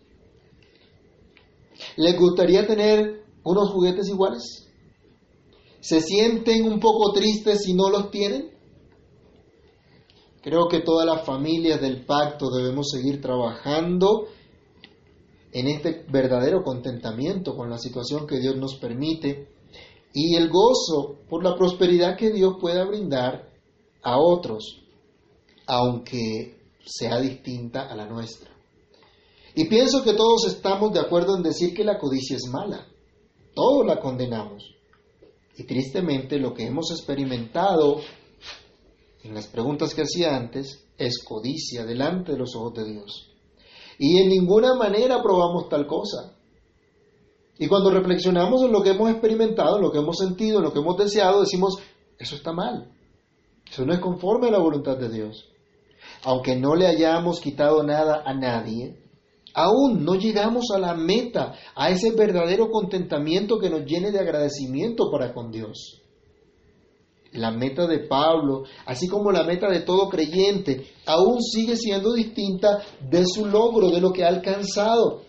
¿Les 1.97 2.17
gustaría 2.17 2.67
tener 2.67 3.25
unos 3.43 3.71
juguetes 3.71 4.07
iguales? 4.07 4.67
¿Se 5.79 6.01
sienten 6.01 6.65
un 6.71 6.79
poco 6.79 7.11
tristes 7.13 7.63
si 7.63 7.73
no 7.73 7.89
los 7.89 8.11
tienen? 8.11 8.54
Creo 10.45 10.67
que 10.67 10.81
todas 10.81 11.07
las 11.07 11.25
familias 11.25 11.81
del 11.81 12.05
pacto 12.05 12.51
debemos 12.51 12.91
seguir 12.91 13.19
trabajando 13.19 14.27
en 15.51 15.67
este 15.67 16.05
verdadero 16.07 16.61
contentamiento 16.61 17.55
con 17.55 17.67
la 17.67 17.79
situación 17.79 18.27
que 18.27 18.39
Dios 18.39 18.55
nos 18.55 18.75
permite 18.75 19.47
y 20.13 20.35
el 20.35 20.49
gozo 20.49 21.15
por 21.27 21.43
la 21.43 21.55
prosperidad 21.55 22.15
que 22.15 22.29
Dios 22.29 22.57
pueda 22.61 22.85
brindar 22.85 23.49
a 24.03 24.19
otros, 24.19 24.83
aunque 25.65 26.59
sea 26.85 27.19
distinta 27.19 27.91
a 27.91 27.95
la 27.95 28.05
nuestra. 28.05 28.51
Y 29.55 29.65
pienso 29.65 30.03
que 30.03 30.13
todos 30.13 30.45
estamos 30.45 30.93
de 30.93 30.99
acuerdo 30.99 31.37
en 31.37 31.41
decir 31.41 31.73
que 31.73 31.83
la 31.83 31.97
codicia 31.97 32.35
es 32.35 32.45
mala. 32.51 32.85
Todos 33.55 33.83
la 33.83 33.99
condenamos. 33.99 34.75
Y 35.57 35.63
tristemente 35.63 36.37
lo 36.37 36.53
que 36.53 36.67
hemos 36.67 36.91
experimentado 36.91 38.01
en 39.25 39.33
las 39.33 39.47
preguntas 39.47 39.95
que 39.95 40.03
hacía 40.03 40.35
antes, 40.35 40.85
es 40.97 41.23
codicia 41.23 41.83
delante 41.83 42.33
de 42.33 42.37
los 42.37 42.55
ojos 42.55 42.75
de 42.75 42.91
Dios. 42.91 43.31
Y 43.97 44.19
en 44.19 44.29
ninguna 44.29 44.75
manera 44.75 45.21
probamos 45.23 45.67
tal 45.67 45.87
cosa. 45.87 46.33
Y 47.57 47.67
cuando 47.67 47.89
reflexionamos 47.89 48.61
en 48.63 48.71
lo 48.71 48.83
que 48.83 48.91
hemos 48.91 49.09
experimentado, 49.09 49.77
en 49.77 49.81
lo 49.81 49.91
que 49.91 49.97
hemos 49.97 50.17
sentido, 50.17 50.59
en 50.59 50.65
lo 50.65 50.73
que 50.73 50.79
hemos 50.79 50.97
deseado, 50.97 51.41
decimos, 51.41 51.77
eso 52.19 52.35
está 52.35 52.53
mal. 52.53 52.91
Eso 53.69 53.83
no 53.83 53.93
es 53.93 53.99
conforme 53.99 54.49
a 54.49 54.51
la 54.51 54.59
voluntad 54.59 54.97
de 54.97 55.09
Dios. 55.09 55.49
Aunque 56.23 56.55
no 56.55 56.75
le 56.75 56.85
hayamos 56.85 57.39
quitado 57.39 57.81
nada 57.81 58.21
a 58.25 58.33
nadie, 58.35 59.01
aún 59.55 60.05
no 60.05 60.15
llegamos 60.15 60.65
a 60.71 60.77
la 60.77 60.93
meta, 60.93 61.55
a 61.73 61.89
ese 61.89 62.11
verdadero 62.11 62.69
contentamiento 62.69 63.57
que 63.57 63.71
nos 63.71 63.85
llene 63.85 64.11
de 64.11 64.19
agradecimiento 64.19 65.09
para 65.09 65.33
con 65.33 65.49
Dios 65.51 66.04
la 67.35 67.51
meta 67.51 67.87
de 67.87 67.99
Pablo, 67.99 68.63
así 68.85 69.07
como 69.07 69.31
la 69.31 69.43
meta 69.43 69.69
de 69.69 69.81
todo 69.81 70.09
creyente, 70.09 70.87
aún 71.05 71.41
sigue 71.41 71.75
siendo 71.75 72.13
distinta 72.13 72.81
de 73.09 73.25
su 73.25 73.45
logro, 73.45 73.89
de 73.89 74.01
lo 74.01 74.11
que 74.11 74.23
ha 74.23 74.29
alcanzado. 74.29 75.21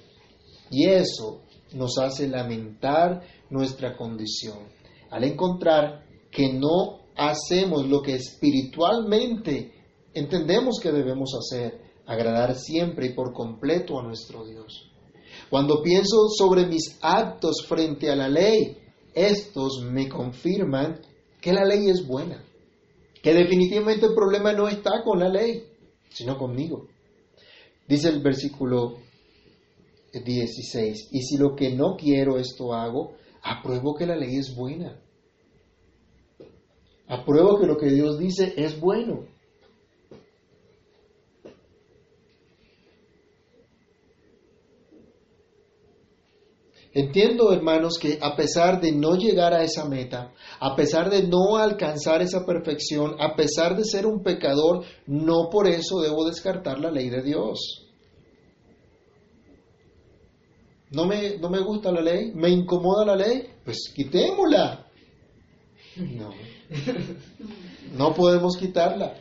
Y 0.71 0.88
eso 0.88 1.42
nos 1.75 1.99
hace 1.99 2.29
lamentar 2.29 3.23
nuestra 3.51 3.97
condición, 3.97 4.59
al 5.11 5.25
encontrar 5.25 6.05
que 6.31 6.53
no 6.53 7.01
hacemos 7.16 7.87
lo 7.87 8.03
que 8.03 8.14
espiritualmente 8.14 9.73
entendemos 10.14 10.79
que 10.83 10.92
debemos 10.92 11.31
hacer, 11.38 11.81
agradar 12.07 12.55
siempre 12.55 13.07
y 13.07 13.14
por 13.14 13.33
completo 13.33 13.99
a 13.99 14.03
nuestro 14.03 14.45
Dios. 14.47 14.90
Cuando 15.51 15.83
pienso 15.83 16.29
sobre 16.29 16.66
mis 16.66 16.99
actos 17.03 17.64
frente 17.66 18.11
a 18.11 18.16
la 18.16 18.29
ley, 18.29 18.79
estos 19.14 19.83
me 19.83 20.09
confirman 20.09 21.01
que 21.46 21.52
la 21.52 21.64
ley 21.64 21.88
es 21.88 22.04
buena, 22.04 22.42
que 23.22 23.32
definitivamente 23.32 24.06
el 24.06 24.14
problema 24.14 24.52
no 24.52 24.66
está 24.66 25.04
con 25.04 25.20
la 25.20 25.28
ley, 25.28 25.62
sino 26.09 26.37
conmigo. 26.37 26.88
Dice 27.87 28.09
el 28.09 28.20
versículo 28.20 28.96
16, 30.12 31.11
y 31.12 31.22
si 31.22 31.37
lo 31.37 31.54
que 31.54 31.72
no 31.72 31.94
quiero 31.96 32.37
esto 32.38 32.74
hago, 32.74 33.14
apruebo 33.42 33.94
que 33.94 34.06
la 34.06 34.16
ley 34.16 34.35
es 34.35 34.56
buena. 34.56 35.00
Apruebo 37.06 37.61
que 37.61 37.66
lo 37.68 37.76
que 37.76 37.90
Dios 37.90 38.18
dice 38.18 38.52
es 38.56 38.80
bueno. 38.80 39.28
Entiendo, 46.98 47.52
hermanos, 47.52 47.98
que 48.00 48.18
a 48.22 48.35
pesar 48.35 48.80
de 48.80 48.90
no 48.90 49.16
llegar 49.16 49.52
a 49.52 49.62
esa 49.62 49.87
meta, 49.87 50.32
a 50.59 50.74
pesar 50.74 51.11
de 51.11 51.24
no 51.24 51.59
alcanzar 51.59 52.22
esa 52.22 52.46
perfección, 52.46 53.16
a 53.20 53.37
pesar 53.37 53.76
de 53.76 53.85
ser 53.85 54.06
un 54.06 54.22
pecador, 54.22 54.82
no 55.06 55.50
por 55.50 55.68
eso 55.68 56.00
debo 56.00 56.24
descartar 56.24 56.78
la 56.78 56.90
ley 56.90 57.11
de 57.11 57.22
Dios. 57.22 57.87
¿No 60.90 61.04
me, 61.04 61.37
no 61.37 61.50
me 61.50 61.61
gusta 61.61 61.92
la 61.92 62.00
ley? 62.00 62.32
¿Me 62.35 62.48
incomoda 62.48 63.04
la 63.04 63.16
ley? 63.16 63.42
Pues 63.62 63.92
quitémosla. 63.94 64.87
No. 65.96 66.30
No 67.92 68.14
podemos 68.14 68.56
quitarla. 68.56 69.18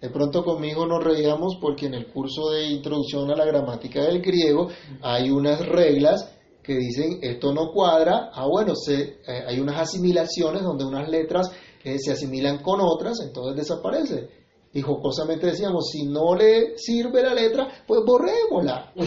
De 0.00 0.08
pronto 0.08 0.42
conmigo 0.42 0.86
nos 0.86 1.04
reíamos 1.04 1.58
porque 1.60 1.86
en 1.86 1.94
el 1.94 2.06
curso 2.06 2.50
de 2.52 2.68
introducción 2.68 3.30
a 3.30 3.36
la 3.36 3.44
gramática 3.44 4.02
del 4.02 4.22
griego 4.22 4.68
hay 5.02 5.30
unas 5.30 5.64
reglas 5.66 6.38
que 6.62 6.74
dicen 6.74 7.18
esto 7.22 7.52
no 7.52 7.72
cuadra, 7.72 8.30
ah 8.32 8.46
bueno, 8.46 8.74
se, 8.76 9.20
eh, 9.26 9.44
hay 9.46 9.58
unas 9.58 9.80
asimilaciones 9.80 10.62
donde 10.62 10.84
unas 10.84 11.08
letras 11.08 11.50
eh, 11.84 11.98
se 11.98 12.12
asimilan 12.12 12.62
con 12.62 12.80
otras, 12.80 13.18
entonces 13.20 13.56
desaparece. 13.56 14.28
Y 14.74 14.80
jocosamente 14.80 15.46
decíamos, 15.46 15.90
si 15.90 16.04
no 16.04 16.34
le 16.34 16.78
sirve 16.78 17.22
la 17.22 17.34
letra, 17.34 17.68
pues 17.86 18.00
borrémosla. 18.04 18.92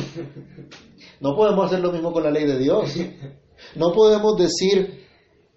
No 1.22 1.34
podemos 1.34 1.68
hacer 1.68 1.80
lo 1.80 1.94
mismo 1.94 2.12
con 2.12 2.24
la 2.24 2.30
ley 2.30 2.46
de 2.46 2.60
Dios. 2.60 2.94
No 3.76 3.94
podemos 3.94 4.38
decir, 4.38 5.06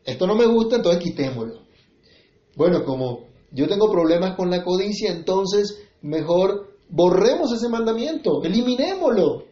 esto 0.05 0.27
no 0.27 0.37
me 0.37 0.47
gusta, 0.47 0.77
entonces 0.77 1.03
quitémoslo. 1.03 1.63
Bueno, 2.55 2.85
como 2.85 3.27
yo 3.51 3.67
tengo 3.67 3.91
problemas 3.91 4.37
con 4.37 4.51
la 4.51 4.63
codicia, 4.63 5.11
entonces 5.11 5.83
mejor 6.01 6.77
borremos 6.89 7.53
ese 7.53 7.69
mandamiento, 7.69 8.43
eliminémoslo. 8.45 9.45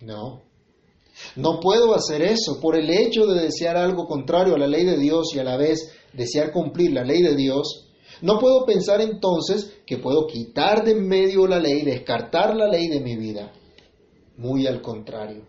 No, 0.00 0.42
no 1.36 1.60
puedo 1.60 1.94
hacer 1.94 2.22
eso 2.22 2.60
por 2.60 2.76
el 2.76 2.90
hecho 2.90 3.26
de 3.26 3.42
desear 3.42 3.76
algo 3.76 4.06
contrario 4.06 4.54
a 4.54 4.58
la 4.58 4.66
ley 4.66 4.84
de 4.84 4.98
Dios 4.98 5.28
y 5.34 5.38
a 5.38 5.44
la 5.44 5.56
vez 5.56 5.92
desear 6.12 6.52
cumplir 6.52 6.92
la 6.92 7.04
ley 7.04 7.22
de 7.22 7.36
Dios. 7.36 7.86
No 8.22 8.38
puedo 8.38 8.66
pensar 8.66 9.00
entonces 9.00 9.72
que 9.86 9.98
puedo 9.98 10.26
quitar 10.26 10.84
de 10.84 10.92
en 10.92 11.06
medio 11.06 11.46
la 11.46 11.58
ley, 11.58 11.82
descartar 11.82 12.56
la 12.56 12.68
ley 12.68 12.88
de 12.88 13.00
mi 13.00 13.16
vida. 13.16 13.52
Muy 14.36 14.66
al 14.66 14.82
contrario, 14.82 15.46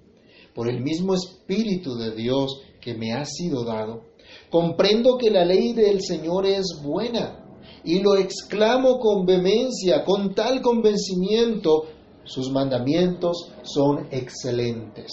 por 0.53 0.69
el 0.69 0.81
mismo 0.81 1.15
Espíritu 1.15 1.95
de 1.95 2.11
Dios 2.11 2.61
que 2.79 2.93
me 2.93 3.13
ha 3.13 3.25
sido 3.25 3.63
dado, 3.63 4.03
comprendo 4.49 5.17
que 5.17 5.29
la 5.29 5.45
ley 5.45 5.73
del 5.73 6.01
Señor 6.01 6.45
es 6.45 6.79
buena 6.83 7.41
y 7.83 7.99
lo 7.99 8.15
exclamo 8.15 8.99
con 8.99 9.25
vehemencia, 9.25 10.03
con 10.05 10.33
tal 10.33 10.61
convencimiento, 10.61 11.85
sus 12.23 12.51
mandamientos 12.51 13.51
son 13.63 14.07
excelentes. 14.11 15.11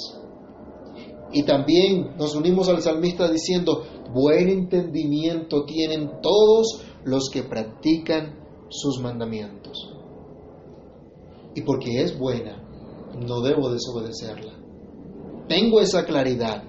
Y 1.32 1.42
también 1.44 2.16
nos 2.16 2.34
unimos 2.34 2.68
al 2.68 2.80
salmista 2.82 3.30
diciendo, 3.30 3.84
buen 4.12 4.48
entendimiento 4.48 5.64
tienen 5.64 6.20
todos 6.22 6.82
los 7.04 7.28
que 7.30 7.42
practican 7.42 8.38
sus 8.68 9.00
mandamientos. 9.00 9.92
Y 11.54 11.62
porque 11.62 12.02
es 12.02 12.18
buena, 12.18 12.62
no 13.26 13.40
debo 13.40 13.70
desobedecerla. 13.70 14.52
Tengo 15.48 15.80
esa 15.80 16.04
claridad. 16.04 16.62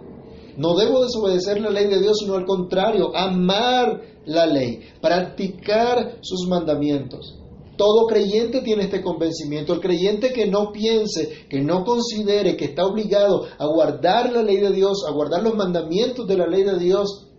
No 0.58 0.76
debo 0.76 1.04
desobedecer 1.04 1.62
la 1.62 1.70
ley 1.70 1.88
de 1.88 2.02
Dios, 2.02 2.18
sino 2.20 2.36
al 2.36 2.46
contrario, 2.46 3.16
amar 3.16 4.02
la 4.26 4.46
ley, 4.46 4.82
practicar 5.02 6.18
sus 6.22 6.48
mandamientos. 6.50 7.40
Todo 7.80 8.08
creyente 8.08 8.60
tiene 8.60 8.84
este 8.84 9.02
convencimiento. 9.02 9.72
El 9.72 9.80
creyente 9.80 10.34
que 10.34 10.46
no 10.48 10.74
piense, 10.74 11.48
que 11.48 11.62
no 11.62 11.86
considere 11.86 12.58
que 12.58 12.66
está 12.66 12.86
obligado 12.86 13.48
a 13.58 13.66
guardar 13.68 14.34
la 14.34 14.44
ley 14.44 14.58
de 14.58 14.74
Dios, 14.74 15.06
a 15.08 15.14
guardar 15.14 15.44
los 15.44 15.56
mandamientos 15.56 16.28
de 16.28 16.36
la 16.36 16.46
ley 16.46 16.64
de 16.64 16.78
Dios, 16.78 17.30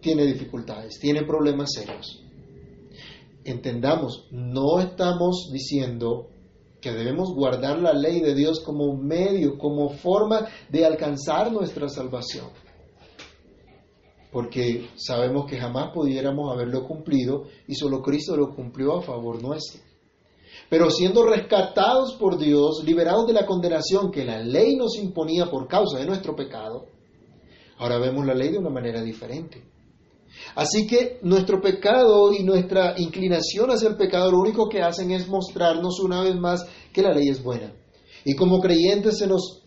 tiene 0.00 0.26
dificultades, 0.26 0.96
tiene 1.00 1.24
problemas 1.24 1.72
serios. 1.72 2.22
Entendamos, 3.42 4.28
no 4.30 4.78
estamos 4.78 5.50
diciendo 5.52 6.28
que 6.80 6.92
debemos 6.92 7.34
guardar 7.34 7.80
la 7.80 7.94
ley 7.94 8.20
de 8.20 8.36
Dios 8.36 8.60
como 8.60 8.96
medio, 8.96 9.58
como 9.58 9.88
forma 9.88 10.46
de 10.70 10.86
alcanzar 10.86 11.50
nuestra 11.50 11.88
salvación 11.88 12.46
porque 14.36 14.90
sabemos 14.96 15.46
que 15.46 15.56
jamás 15.56 15.94
pudiéramos 15.94 16.52
haberlo 16.52 16.84
cumplido 16.86 17.44
y 17.66 17.74
solo 17.74 18.02
Cristo 18.02 18.36
lo 18.36 18.54
cumplió 18.54 18.98
a 18.98 19.00
favor 19.00 19.42
nuestro. 19.42 19.80
Pero 20.68 20.90
siendo 20.90 21.24
rescatados 21.24 22.16
por 22.20 22.36
Dios, 22.36 22.82
liberados 22.84 23.26
de 23.26 23.32
la 23.32 23.46
condenación 23.46 24.10
que 24.10 24.26
la 24.26 24.38
ley 24.40 24.76
nos 24.76 24.98
imponía 24.98 25.46
por 25.46 25.66
causa 25.66 26.00
de 26.00 26.04
nuestro 26.04 26.36
pecado, 26.36 26.84
ahora 27.78 27.96
vemos 27.98 28.26
la 28.26 28.34
ley 28.34 28.50
de 28.50 28.58
una 28.58 28.68
manera 28.68 29.00
diferente. 29.00 29.64
Así 30.54 30.86
que 30.86 31.18
nuestro 31.22 31.62
pecado 31.62 32.30
y 32.34 32.42
nuestra 32.42 32.92
inclinación 32.98 33.70
hacia 33.70 33.88
el 33.88 33.96
pecado 33.96 34.32
lo 34.32 34.40
único 34.40 34.68
que 34.68 34.82
hacen 34.82 35.12
es 35.12 35.28
mostrarnos 35.28 35.98
una 36.00 36.20
vez 36.22 36.36
más 36.36 36.62
que 36.92 37.00
la 37.00 37.14
ley 37.14 37.30
es 37.30 37.42
buena. 37.42 37.72
Y 38.22 38.36
como 38.36 38.60
creyentes 38.60 39.16
se 39.16 39.26
nos 39.26 39.65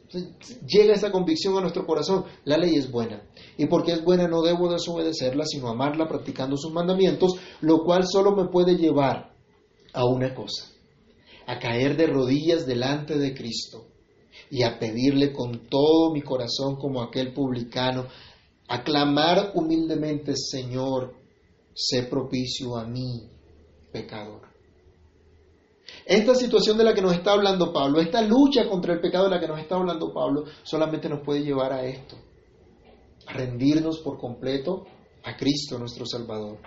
llega 0.66 0.94
esa 0.94 1.12
convicción 1.12 1.58
a 1.58 1.62
nuestro 1.62 1.86
corazón, 1.86 2.26
la 2.46 2.58
ley 2.58 2.76
es 2.76 2.92
buena. 2.92 3.24
Y 3.58 3.68
porque 3.68 3.94
es 3.94 4.04
buena 4.04 4.28
no 4.28 4.42
debo 4.42 4.72
desobedecerla, 4.72 5.46
sino 5.46 5.70
amarla 5.70 6.08
practicando 6.08 6.58
sus 6.58 6.72
mandamientos, 6.72 7.36
lo 7.62 7.84
cual 7.84 8.06
solo 8.08 8.36
me 8.36 8.50
puede 8.50 8.76
llevar 8.76 9.34
a 9.94 10.06
una 10.06 10.34
cosa, 10.34 10.72
a 11.48 11.60
caer 11.60 11.98
de 11.98 12.08
rodillas 12.08 12.66
delante 12.66 13.18
de 13.18 13.34
Cristo 13.34 13.86
y 14.50 14.64
a 14.64 14.80
pedirle 14.80 15.32
con 15.34 15.68
todo 15.68 16.12
mi 16.12 16.22
corazón 16.22 16.76
como 16.78 17.02
aquel 17.02 17.34
publicano, 17.34 18.08
a 18.68 18.84
clamar 18.84 19.52
humildemente, 19.56 20.34
Señor, 20.36 21.16
sé 21.74 22.04
propicio 22.04 22.78
a 22.78 22.86
mí, 22.86 23.30
pecador. 23.92 24.49
Esta 26.06 26.36
situación 26.36 26.78
de 26.78 26.84
la 26.84 26.94
que 26.94 27.02
nos 27.02 27.14
está 27.14 27.32
hablando 27.32 27.72
Pablo, 27.72 28.00
esta 28.00 28.22
lucha 28.22 28.68
contra 28.68 28.94
el 28.94 29.02
pecado 29.02 29.26
de 29.26 29.32
la 29.32 29.40
que 29.40 29.48
nos 29.48 29.60
está 29.60 29.76
hablando 29.76 30.14
Pablo, 30.14 30.46
solamente 30.64 31.08
nos 31.10 31.22
puede 31.22 31.42
llevar 31.42 31.72
a 31.74 31.86
esto, 31.86 32.16
a 33.28 33.34
rendirnos 33.34 34.00
por 34.00 34.18
completo 34.18 34.86
a 35.24 35.36
Cristo 35.36 35.78
nuestro 35.78 36.06
Salvador. 36.06 36.58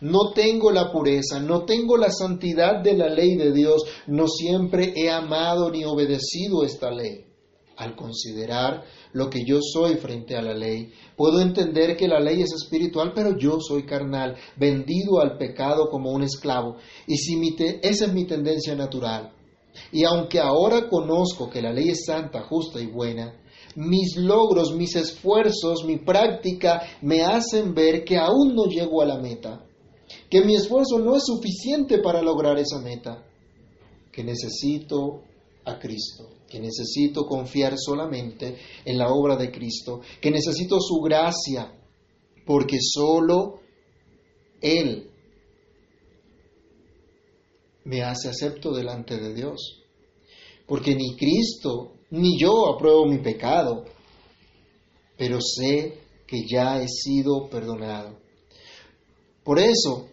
No 0.00 0.32
tengo 0.32 0.70
la 0.70 0.90
pureza, 0.92 1.40
no 1.40 1.64
tengo 1.64 1.96
la 1.96 2.10
santidad 2.10 2.82
de 2.82 2.94
la 2.94 3.08
ley 3.08 3.36
de 3.36 3.52
Dios, 3.52 3.84
no 4.06 4.28
siempre 4.28 4.92
he 4.96 5.10
amado 5.10 5.70
ni 5.70 5.84
obedecido 5.84 6.64
esta 6.64 6.90
ley. 6.90 7.33
Al 7.76 7.96
considerar 7.96 8.84
lo 9.12 9.28
que 9.28 9.44
yo 9.44 9.58
soy 9.60 9.96
frente 9.96 10.36
a 10.36 10.42
la 10.42 10.54
ley. 10.54 10.92
Puedo 11.16 11.40
entender 11.40 11.96
que 11.96 12.06
la 12.06 12.20
ley 12.20 12.40
es 12.40 12.52
espiritual, 12.52 13.12
pero 13.14 13.36
yo 13.36 13.58
soy 13.60 13.84
carnal, 13.84 14.36
vendido 14.56 15.20
al 15.20 15.36
pecado 15.38 15.88
como 15.90 16.12
un 16.12 16.22
esclavo. 16.22 16.76
Y 17.06 17.16
si 17.16 17.34
esa 17.82 18.04
es 18.06 18.12
mi 18.12 18.26
tendencia 18.26 18.76
natural. 18.76 19.32
Y 19.90 20.04
aunque 20.04 20.38
ahora 20.38 20.88
conozco 20.88 21.50
que 21.50 21.62
la 21.62 21.72
ley 21.72 21.88
es 21.88 22.04
santa, 22.06 22.42
justa 22.42 22.80
y 22.80 22.86
buena, 22.86 23.34
mis 23.74 24.16
logros, 24.16 24.72
mis 24.74 24.94
esfuerzos, 24.94 25.84
mi 25.84 25.98
práctica 25.98 26.82
me 27.02 27.22
hacen 27.22 27.74
ver 27.74 28.04
que 28.04 28.16
aún 28.16 28.54
no 28.54 28.66
llego 28.66 29.02
a 29.02 29.06
la 29.06 29.18
meta, 29.18 29.64
que 30.30 30.44
mi 30.44 30.54
esfuerzo 30.54 30.98
no 31.00 31.16
es 31.16 31.24
suficiente 31.24 31.98
para 31.98 32.22
lograr 32.22 32.56
esa 32.58 32.78
meta, 32.78 33.24
que 34.12 34.22
necesito 34.22 35.22
a 35.64 35.78
Cristo 35.78 36.33
que 36.54 36.60
necesito 36.60 37.26
confiar 37.26 37.74
solamente 37.76 38.56
en 38.84 38.96
la 38.96 39.08
obra 39.08 39.34
de 39.34 39.50
Cristo, 39.50 40.02
que 40.20 40.30
necesito 40.30 40.78
su 40.80 41.00
gracia, 41.00 41.74
porque 42.46 42.76
solo 42.80 43.58
Él 44.60 45.10
me 47.82 48.02
hace 48.04 48.28
acepto 48.28 48.72
delante 48.72 49.18
de 49.18 49.34
Dios. 49.34 49.82
Porque 50.64 50.94
ni 50.94 51.16
Cristo 51.16 51.94
ni 52.10 52.38
yo 52.38 52.72
apruebo 52.72 53.04
mi 53.04 53.18
pecado, 53.18 53.84
pero 55.18 55.40
sé 55.40 55.98
que 56.24 56.46
ya 56.48 56.80
he 56.80 56.86
sido 56.86 57.48
perdonado. 57.50 58.16
Por 59.42 59.58
eso, 59.58 60.06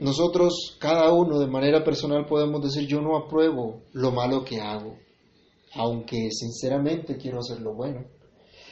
nosotros, 0.00 0.76
cada 0.78 1.12
uno 1.12 1.38
de 1.38 1.48
manera 1.48 1.82
personal, 1.82 2.26
podemos 2.26 2.62
decir, 2.62 2.86
yo 2.88 3.00
no 3.00 3.16
apruebo 3.16 3.82
lo 3.92 4.12
malo 4.12 4.44
que 4.44 4.60
hago, 4.60 4.96
aunque 5.74 6.30
sinceramente 6.30 7.16
quiero 7.16 7.40
hacer 7.40 7.60
lo 7.60 7.74
bueno. 7.74 8.04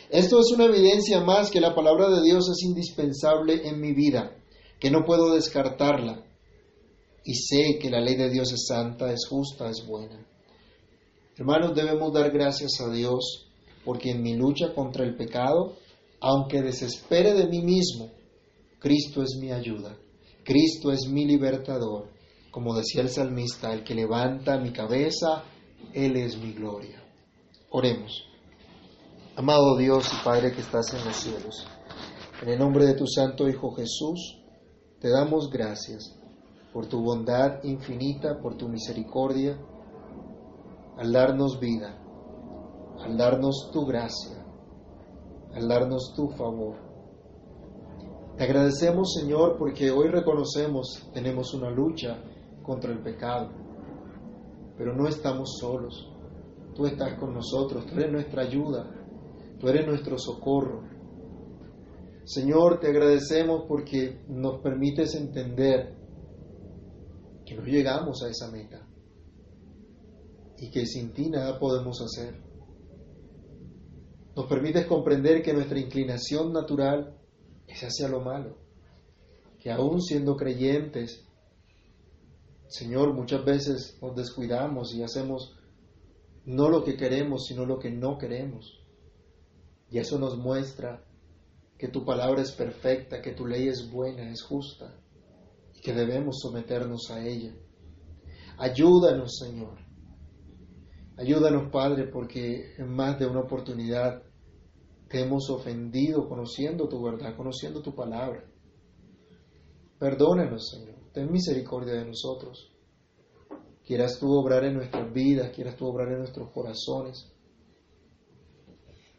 Esto 0.08 0.38
es 0.38 0.52
una 0.52 0.66
evidencia 0.66 1.20
más 1.20 1.50
que 1.50 1.60
la 1.60 1.74
palabra 1.74 2.08
de 2.10 2.22
Dios 2.22 2.48
es 2.48 2.62
indispensable 2.62 3.68
en 3.68 3.80
mi 3.80 3.92
vida, 3.92 4.36
que 4.78 4.90
no 4.90 5.04
puedo 5.04 5.34
descartarla. 5.34 6.24
Y 7.24 7.34
sé 7.34 7.78
que 7.80 7.90
la 7.90 8.00
ley 8.00 8.14
de 8.14 8.30
Dios 8.30 8.52
es 8.52 8.66
santa, 8.68 9.12
es 9.12 9.26
justa, 9.28 9.68
es 9.68 9.84
buena. 9.84 10.24
Hermanos, 11.36 11.74
debemos 11.74 12.12
dar 12.12 12.30
gracias 12.30 12.80
a 12.80 12.88
Dios 12.88 13.46
porque 13.84 14.10
en 14.10 14.22
mi 14.22 14.34
lucha 14.34 14.72
contra 14.74 15.04
el 15.04 15.16
pecado, 15.16 15.74
aunque 16.20 16.62
desespere 16.62 17.34
de 17.34 17.46
mí 17.46 17.62
mismo, 17.62 18.10
Cristo 18.78 19.22
es 19.22 19.36
mi 19.40 19.50
ayuda, 19.50 19.96
Cristo 20.46 20.92
es 20.92 21.08
mi 21.08 21.26
libertador. 21.26 22.08
Como 22.52 22.76
decía 22.76 23.02
el 23.02 23.08
salmista, 23.08 23.72
el 23.72 23.82
que 23.82 23.96
levanta 23.96 24.58
mi 24.58 24.72
cabeza, 24.72 25.42
Él 25.92 26.16
es 26.16 26.38
mi 26.38 26.52
gloria. 26.52 27.02
Oremos. 27.70 28.22
Amado 29.34 29.76
Dios 29.76 30.08
y 30.14 30.24
Padre 30.24 30.52
que 30.52 30.60
estás 30.60 30.94
en 30.94 31.04
los 31.04 31.16
cielos, 31.16 31.66
en 32.40 32.48
el 32.48 32.58
nombre 32.60 32.86
de 32.86 32.94
tu 32.94 33.06
Santo 33.08 33.48
Hijo 33.48 33.72
Jesús, 33.72 34.40
te 35.00 35.10
damos 35.10 35.50
gracias 35.50 36.16
por 36.72 36.86
tu 36.86 37.02
bondad 37.02 37.62
infinita, 37.64 38.38
por 38.40 38.56
tu 38.56 38.68
misericordia, 38.68 39.58
al 40.96 41.12
darnos 41.12 41.58
vida, 41.58 41.98
al 43.00 43.16
darnos 43.18 43.70
tu 43.72 43.84
gracia, 43.84 44.46
al 45.52 45.66
darnos 45.66 46.14
tu 46.14 46.28
favor. 46.28 46.85
Te 48.36 48.44
agradecemos, 48.44 49.14
Señor, 49.14 49.56
porque 49.56 49.90
hoy 49.90 50.08
reconocemos, 50.08 51.08
tenemos 51.14 51.54
una 51.54 51.70
lucha 51.70 52.22
contra 52.62 52.92
el 52.92 52.98
pecado, 52.98 53.50
pero 54.76 54.94
no 54.94 55.08
estamos 55.08 55.56
solos. 55.58 56.12
Tú 56.74 56.84
estás 56.84 57.18
con 57.18 57.32
nosotros, 57.32 57.86
tú 57.86 57.94
eres 57.94 58.12
nuestra 58.12 58.42
ayuda, 58.42 58.90
tú 59.58 59.68
eres 59.68 59.86
nuestro 59.86 60.18
socorro. 60.18 60.82
Señor, 62.24 62.78
te 62.78 62.88
agradecemos 62.88 63.64
porque 63.66 64.20
nos 64.28 64.60
permites 64.60 65.14
entender 65.14 65.96
que 67.46 67.54
no 67.54 67.62
llegamos 67.62 68.22
a 68.22 68.28
esa 68.28 68.50
meta 68.50 68.86
y 70.58 70.70
que 70.70 70.84
sin 70.84 71.14
ti 71.14 71.30
nada 71.30 71.58
podemos 71.58 72.02
hacer. 72.02 72.38
Nos 74.36 74.44
permites 74.46 74.84
comprender 74.84 75.42
que 75.42 75.54
nuestra 75.54 75.78
inclinación 75.78 76.52
natural 76.52 77.16
es 77.66 77.80
hacia 77.82 78.08
lo 78.08 78.20
malo, 78.20 78.56
que 79.60 79.70
aún 79.70 80.00
siendo 80.00 80.36
creyentes, 80.36 81.24
Señor, 82.68 83.14
muchas 83.14 83.44
veces 83.44 83.98
nos 84.00 84.16
descuidamos 84.16 84.94
y 84.94 85.02
hacemos 85.02 85.56
no 86.44 86.68
lo 86.68 86.84
que 86.84 86.96
queremos, 86.96 87.46
sino 87.46 87.64
lo 87.64 87.78
que 87.78 87.90
no 87.90 88.18
queremos. 88.18 88.80
Y 89.90 89.98
eso 89.98 90.18
nos 90.18 90.36
muestra 90.36 91.04
que 91.78 91.88
tu 91.88 92.04
palabra 92.04 92.42
es 92.42 92.52
perfecta, 92.52 93.20
que 93.20 93.32
tu 93.32 93.46
ley 93.46 93.68
es 93.68 93.90
buena, 93.90 94.30
es 94.30 94.42
justa, 94.42 94.98
y 95.74 95.80
que 95.80 95.92
debemos 95.92 96.38
someternos 96.40 97.10
a 97.10 97.24
ella. 97.24 97.54
Ayúdanos, 98.58 99.36
Señor, 99.38 99.86
Ayúdanos, 101.18 101.70
Padre, 101.72 102.04
porque 102.08 102.74
en 102.76 102.94
más 102.94 103.18
de 103.18 103.26
una 103.26 103.40
oportunidad 103.40 104.22
te 105.08 105.20
hemos 105.20 105.48
ofendido 105.50 106.28
conociendo 106.28 106.88
tu 106.88 107.02
verdad, 107.02 107.36
conociendo 107.36 107.80
tu 107.82 107.94
palabra. 107.94 108.44
Perdónanos, 109.98 110.70
Señor. 110.70 110.96
Ten 111.12 111.30
misericordia 111.30 111.94
de 111.94 112.04
nosotros. 112.04 112.72
Quieras 113.84 114.18
tú 114.18 114.32
obrar 114.32 114.64
en 114.64 114.74
nuestras 114.74 115.12
vidas, 115.12 115.50
quieras 115.50 115.76
tú 115.76 115.86
obrar 115.86 116.08
en 116.08 116.18
nuestros 116.18 116.50
corazones, 116.50 117.32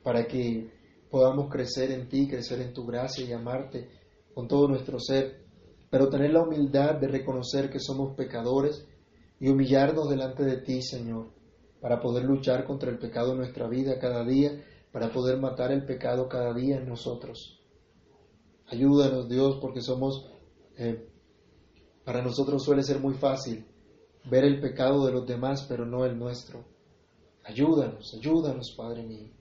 para 0.04 0.28
que 0.28 0.70
podamos 1.10 1.50
crecer 1.50 1.92
en 1.92 2.10
ti, 2.10 2.28
crecer 2.28 2.62
en 2.62 2.74
tu 2.74 2.86
gracia 2.86 3.26
y 3.26 3.32
amarte 3.32 3.90
con 4.34 4.48
todo 4.48 4.68
nuestro 4.68 5.00
ser, 5.00 5.46
pero 5.90 6.10
tener 6.10 6.32
la 6.32 6.44
humildad 6.44 6.96
de 6.96 7.08
reconocer 7.08 7.70
que 7.70 7.80
somos 7.80 8.16
pecadores 8.16 8.86
y 9.40 9.48
humillarnos 9.48 10.10
delante 10.10 10.44
de 10.44 10.58
ti, 10.58 10.82
Señor 10.82 11.38
para 11.82 12.00
poder 12.00 12.24
luchar 12.26 12.66
contra 12.66 12.90
el 12.90 12.98
pecado 12.98 13.32
en 13.32 13.40
nuestra 13.40 13.68
vida 13.68 14.00
cada 14.00 14.26
día, 14.26 14.52
para 14.98 15.14
poder 15.14 15.38
matar 15.38 15.72
el 15.72 15.86
pecado 15.86 16.28
cada 16.28 16.56
día 16.56 16.78
en 16.78 16.90
nosotros. 16.90 17.62
Ayúdanos 18.66 19.30
Dios 19.30 19.60
porque 19.62 19.80
somos, 19.80 20.28
eh, 20.76 21.08
para 22.04 22.24
nosotros 22.24 22.64
suele 22.64 22.82
ser 22.82 23.00
muy 23.00 23.14
fácil 23.14 23.64
ver 24.28 24.44
el 24.44 24.60
pecado 24.60 25.06
de 25.06 25.12
los 25.12 25.28
demás, 25.28 25.68
pero 25.70 25.86
no 25.86 26.04
el 26.04 26.18
nuestro. 26.18 26.66
Ayúdanos, 27.44 28.12
ayúdanos 28.16 28.74
Padre 28.76 29.04
mío. 29.04 29.32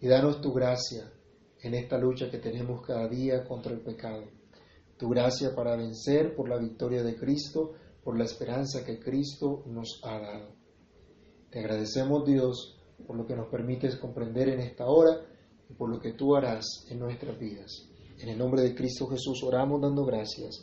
Y 0.00 0.08
danos 0.08 0.40
tu 0.40 0.52
gracia 0.52 1.08
en 1.62 1.74
esta 1.74 1.96
lucha 1.96 2.28
que 2.28 2.38
tenemos 2.38 2.84
cada 2.84 3.06
día 3.06 3.44
contra 3.44 3.72
el 3.72 3.80
pecado. 3.80 4.24
Tu 4.96 5.08
gracia 5.08 5.54
para 5.54 5.76
vencer 5.76 6.34
por 6.34 6.48
la 6.48 6.58
victoria 6.58 7.04
de 7.04 7.14
Cristo, 7.14 7.74
por 8.02 8.18
la 8.18 8.24
esperanza 8.24 8.84
que 8.84 8.98
Cristo 8.98 9.62
nos 9.66 10.00
ha 10.02 10.18
dado. 10.18 10.48
Te 11.48 11.60
agradecemos 11.60 12.24
Dios 12.24 12.77
por 13.06 13.16
lo 13.16 13.26
que 13.26 13.36
nos 13.36 13.48
permites 13.48 13.96
comprender 13.96 14.48
en 14.48 14.60
esta 14.60 14.86
hora 14.86 15.20
y 15.68 15.74
por 15.74 15.88
lo 15.90 16.00
que 16.00 16.12
tú 16.12 16.34
harás 16.36 16.86
en 16.90 16.98
nuestras 16.98 17.38
vidas. 17.38 17.88
En 18.18 18.28
el 18.28 18.38
nombre 18.38 18.62
de 18.62 18.74
Cristo 18.74 19.06
Jesús 19.06 19.42
oramos 19.44 19.80
dando 19.80 20.04
gracias. 20.04 20.62